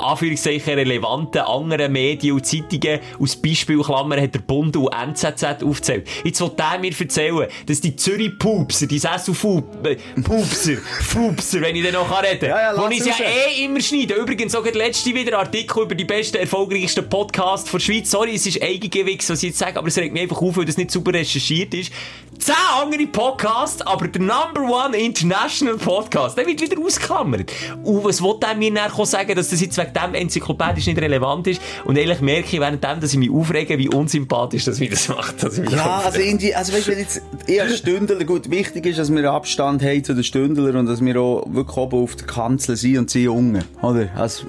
[0.00, 6.08] Anführungszeichen relevanten anderen Medien und Zeitungen aus Beispielklammern hat der Bund und NZZ aufgezählt.
[6.24, 11.94] Jetzt will der mir erzählen, dass die Zürich Pupser, die äh, Pupser, wenn ich dann
[11.94, 14.14] noch reden kann, Ja, ja, wo ich ja eh immer schneide.
[14.14, 18.10] Übrigens auch der letzte wieder Artikel über die besten, erfolgreichsten Podcasts der Schweiz.
[18.10, 20.66] Sorry, es ist Eigengewix, was ich jetzt sage, aber es regt mich einfach auf, weil
[20.66, 21.90] das nicht super recherchiert ist.
[22.38, 27.50] Zehn andere Podcasts, aber der Number One International Podcast, der wird wieder ausgeklammert.
[27.82, 31.46] Und was will der mir nachher sagen, dass das jetzt wegen dem enzyklopädisch nicht relevant
[31.46, 31.62] ist.
[31.84, 35.42] Und ehrlich merke ich währenddem, dass ich mich aufrege, wie unsympathisch das wieder macht.
[35.42, 37.22] Dass ich mich Ja, also irgendwie, also weißt du, wenn jetzt,
[37.60, 41.18] als Stündler, gut, wichtig ist, dass wir Abstand haben zu den Stündlern und dass wir
[41.18, 44.08] auch wirklich oben auf der Kanzel sind und sie unten, oder?
[44.14, 44.44] Also,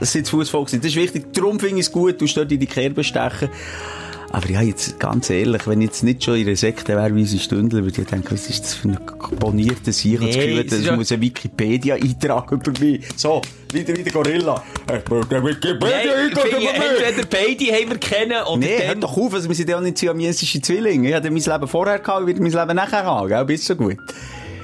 [0.00, 0.84] es sind Fußvolk sind.
[0.84, 1.32] Das ist wichtig.
[1.32, 3.48] Darum finde ich es gut, du dort in die Kerbe stechen.
[4.34, 7.20] Aber ja, jetzt ganz ehrlich, wenn ich jetzt nicht schon in einer Sekte wäre wie
[7.20, 8.98] unsere Stündler, würde ich denken, was ist das für ein
[9.38, 10.18] bonierter Sieg?
[10.18, 13.04] Nee, das Gefühl, das ja- muss ein Wikipedia-Eintrag über mich.
[13.14, 13.40] So,
[13.72, 14.60] wieder wie der Gorilla.
[14.92, 16.68] Ich brauche den Nein, Wikipedia-Eintrag über mich.
[16.68, 18.86] entweder beide haben wir kennen oder Nee, dann...
[18.88, 21.08] hört doch auf, also wir sind ja auch nicht siamesische Zwillinge.
[21.10, 23.44] Ich hatte mein Leben vorher gehabt, ich werde mein Leben nachher haben, gell?
[23.44, 23.98] Bist so gut?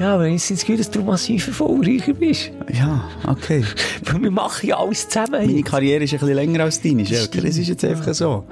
[0.00, 2.50] Ja, aber ich habe das Gefühl, dass du massiv erfolgreicher bist.
[2.72, 3.62] Ja, okay.
[4.06, 5.46] Weil wir machen ja alles zusammen.
[5.46, 7.42] Meine Karriere ist ein bisschen länger als deine, Schelker.
[7.42, 8.44] Das ist jetzt einfach so.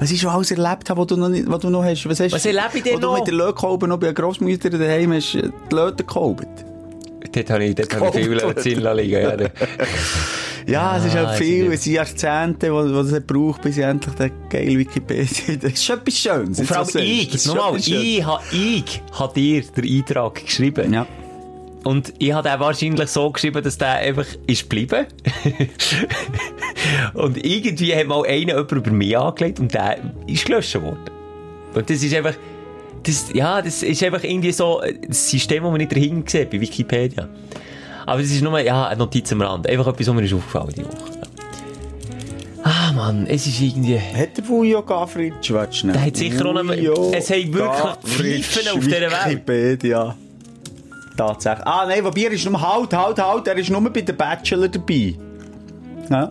[0.00, 2.06] Was ich schon alles erlebt habe, was du noch, nicht, was du noch hast?
[2.08, 3.18] Was, hast Was erlebe ich denn Wo du noch?
[3.18, 6.46] mit der Lötkolbe noch bei der Grossmutter daheim hast, die Löte gekolbt.
[7.32, 8.54] Dort habe ich, dort habe ich viel.
[8.56, 9.20] Zinn liegen.
[9.22, 9.36] Ja.
[10.66, 13.62] Ja, es ist Ah, halt es viel, es sind Jahrzehnte, wo, wo es hat gebraucht,
[13.62, 16.58] bis ich endlich den geile Wikipedia, das ist etwas Schönes.
[16.60, 17.88] Und vor allem ich, nochmal, Schönes.
[17.88, 20.92] ich habe ich hab dir den Eintrag geschrieben.
[20.92, 21.06] Ja.
[21.84, 25.06] Und ich habe den wahrscheinlich so geschrieben, dass der einfach ist geblieben.
[27.14, 30.98] und irgendwie hat mal einer jemand über mich angelegt und der ist gelöscht worden.
[31.74, 32.34] Und das ist einfach,
[33.02, 36.60] das, ja, das ist einfach irgendwie so ein System, das man nicht dahinter sieht bei
[36.60, 37.28] Wikipedia.
[38.04, 39.66] Aber das ist nur, ja, eine Notiz am Rand.
[39.66, 41.20] Einfach etwas, was mir ist aufgefallen die Woche.
[42.62, 43.98] Ah, Mann, es ist irgendwie...
[43.98, 45.94] Hat der Vujo Gafritsch, warte schnell.
[45.94, 49.26] Der hat sicher auch noch- es haben wirklich Pfeifen auf dieser Welt.
[49.26, 50.14] Wikipedia.
[51.26, 51.66] Tatsächlich.
[51.66, 54.68] Ah, nein, wobei, er ist nur, halt, halt, halt, er ist nur bei der Bachelor
[54.68, 55.14] dabei.
[56.08, 56.30] Ja,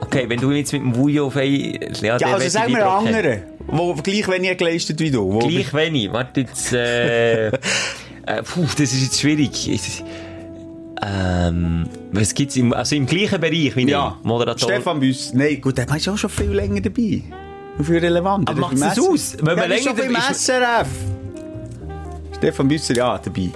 [0.00, 1.36] Okay, wenn du jetzt mit dem Vujo auf.
[1.36, 5.38] Ja, ja also sagen wir anderen, wo gleich wenig geleistet wie du.
[5.38, 6.12] Gleich wenig.
[6.12, 7.50] Warte jetzt, äh, äh,
[8.44, 9.68] puh, das ist jetzt schwierig.
[9.70, 10.04] Ich-
[11.02, 14.24] Ähm, was gibt's im, also im gleichen Bereich wie Ja, ich?
[14.26, 14.68] Moderator.
[14.70, 15.32] Stefan Büss.
[15.34, 17.22] Nein, gut, der ist auch schon viel länger dabei.
[17.76, 18.50] Und viel relevanter.
[18.52, 19.36] Aber macht's ist beim das S- aus?
[19.38, 20.88] Wenn man der ist länger dabei ist- SRF.
[22.38, 23.50] Stefan Büsser, ja, dabei.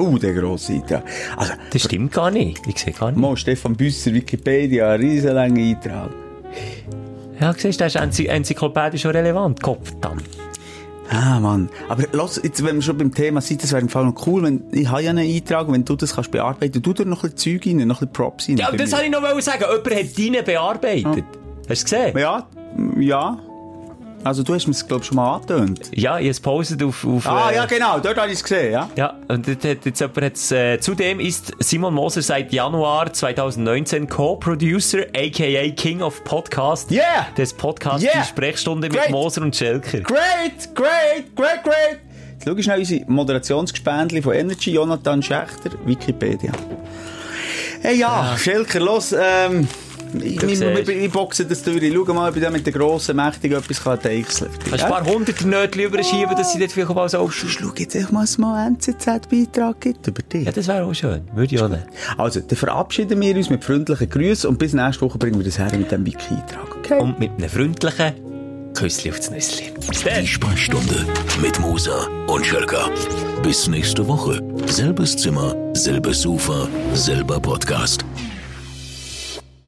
[0.00, 1.04] Uh, der grosse Eintrag.
[1.36, 2.66] Also, Das stimmt gar nicht.
[2.66, 3.20] Ich sehe gar nicht.
[3.20, 6.10] mal Stefan Büsser, Wikipedia, ein riesenlanger Eintrag.
[7.38, 9.62] Ja, siehst du, das ist enzy enzyklopädisch schon relevant.
[9.62, 10.20] Kopf dann.
[11.10, 11.68] Ah, Mann.
[11.88, 14.44] Aber los, jetzt, wenn wir schon beim Thema sind, das wäre im Fall noch cool,
[14.44, 17.32] wenn, ich habe ja einen Eintrag, wenn du das kannst bearbeiten, du da noch ein
[17.32, 18.56] bisschen Zeug rein, noch ein bisschen Props rein.
[18.58, 19.64] Ja, das wollte ich noch sagen.
[19.68, 21.24] Jemand hat deine bearbeitet.
[21.68, 22.18] Hast du es gesehen?
[22.18, 22.46] Ja,
[22.98, 23.38] ja.
[24.22, 25.80] Also, du hast mir das, glaube ich, schon mal angetönt.
[25.94, 27.06] Ja, ich habe es gepostet auf...
[27.06, 28.88] auf Ah, äh, ja, genau, dort habe ich es gesehen, ja.
[28.94, 35.04] Ja, und jetzt jetzt jemand hat's, äh, zudem ist Simon Moser seit Januar 2019 Co-Producer,
[35.16, 37.28] aka King of Podcast, Yeah!
[37.36, 38.20] des Podcasts Yeah!
[38.22, 39.04] Die Sprechstunde Great!
[39.04, 40.00] mit Moser und Schelker.
[40.00, 42.00] Great, great, great, great.
[42.34, 46.52] Jetzt schau schnell unsere Moderationsgespendli von Energy, Jonathan Schächter, Wikipedia.
[47.82, 49.66] Hey ja, Schelker, los, ähm,
[50.14, 51.92] ich, ich, ich, ich boxe das durch.
[51.92, 54.70] Schau mal, ob ich da mit den grossen Mächtigen etwas kann deichseln kann.
[54.70, 57.72] Kannst du ein paar hunderte Nötchen überschieben, dass sie dort vielleicht auch mal so Schau
[57.76, 60.46] jetzt echt mal, mal einen NZZ-Beitrag gibt über dich.
[60.46, 61.22] Ja, das wäre auch schön.
[61.34, 61.86] Würde ich auch nicht.
[62.16, 65.58] Also, dann verabschieden wir uns mit freundlichen Grüßen und bis nächste Woche bringen wir das
[65.58, 66.76] her mit dem Wiki-Eintrag.
[66.78, 67.00] Okay?
[67.00, 68.30] Und mit einem freundlichen
[68.74, 69.72] Küssli aufs Nüssli.
[69.90, 71.06] Die Sprechstunde
[71.40, 72.88] mit Musa und Schelka.
[73.42, 74.42] Bis nächste Woche.
[74.66, 78.04] Selbes Zimmer, selbes Sofa, selber Podcast.